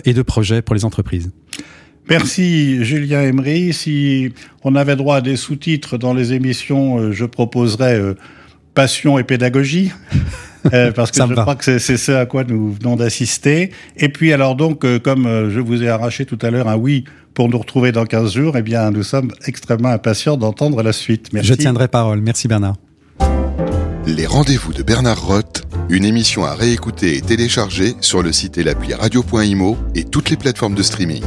et 0.06 0.14
de 0.14 0.22
projet 0.22 0.62
pour 0.62 0.76
les 0.76 0.86
entreprises. 0.86 1.32
Merci 2.10 2.84
Julien 2.84 3.22
Emery. 3.22 3.74
Si 3.74 4.32
on 4.64 4.76
avait 4.76 4.96
droit 4.96 5.18
à 5.18 5.22
des 5.22 5.36
sous-titres 5.36 5.98
dans 5.98 6.14
les 6.14 6.34
émissions, 6.34 7.12
je 7.12 7.26
proposerais 7.26 8.16
passion 8.74 9.20
et 9.20 9.24
pédagogie. 9.24 9.92
Euh, 10.74 10.92
parce 10.92 11.12
que 11.12 11.26
je 11.26 11.34
crois 11.34 11.56
que 11.56 11.80
c'est 11.80 11.98
ce 11.98 12.12
à 12.12 12.26
quoi 12.26 12.44
nous 12.44 12.74
venons 12.74 12.98
d'assister. 12.98 13.72
Et 13.96 14.10
puis 14.10 14.34
alors 14.34 14.56
donc, 14.56 14.84
euh, 14.84 15.00
comme 15.00 15.26
euh, 15.26 15.50
je 15.50 15.62
vous 15.62 15.84
ai 15.84 15.88
arraché 15.88 16.26
tout 16.26 16.38
à 16.42 16.52
l'heure 16.52 16.68
un 16.68 16.76
oui 16.76 17.06
pour 17.34 17.48
nous 17.48 17.58
retrouver 17.58 17.94
dans 17.94 18.06
15 18.06 18.34
jours, 18.34 18.58
eh 18.58 18.62
bien 18.62 18.92
nous 18.92 19.04
sommes 19.04 19.32
extrêmement 19.46 19.88
impatients 19.88 20.36
d'entendre 20.36 20.84
la 20.84 20.92
suite. 20.92 21.32
Merci. 21.32 21.48
Je 21.48 21.54
tiendrai 21.54 21.88
parole. 21.88 22.20
Merci 22.20 22.50
Bernard. 22.50 22.76
Les 24.06 24.26
rendez-vous 24.26 24.74
de 24.74 24.84
Bernard 24.84 25.26
Roth, 25.26 25.64
une 25.90 26.04
émission 26.04 26.44
à 26.44 26.56
réécouter 26.56 27.16
et 27.16 27.22
télécharger 27.22 27.94
sur 28.02 28.22
le 28.22 28.34
site 28.34 28.58
et 28.58 28.64
l'appli 28.64 28.94
radio.imo 28.94 29.78
et 29.96 30.04
toutes 30.04 30.30
les 30.30 30.36
plateformes 30.36 30.76
de 30.76 30.84
streaming. 30.84 31.24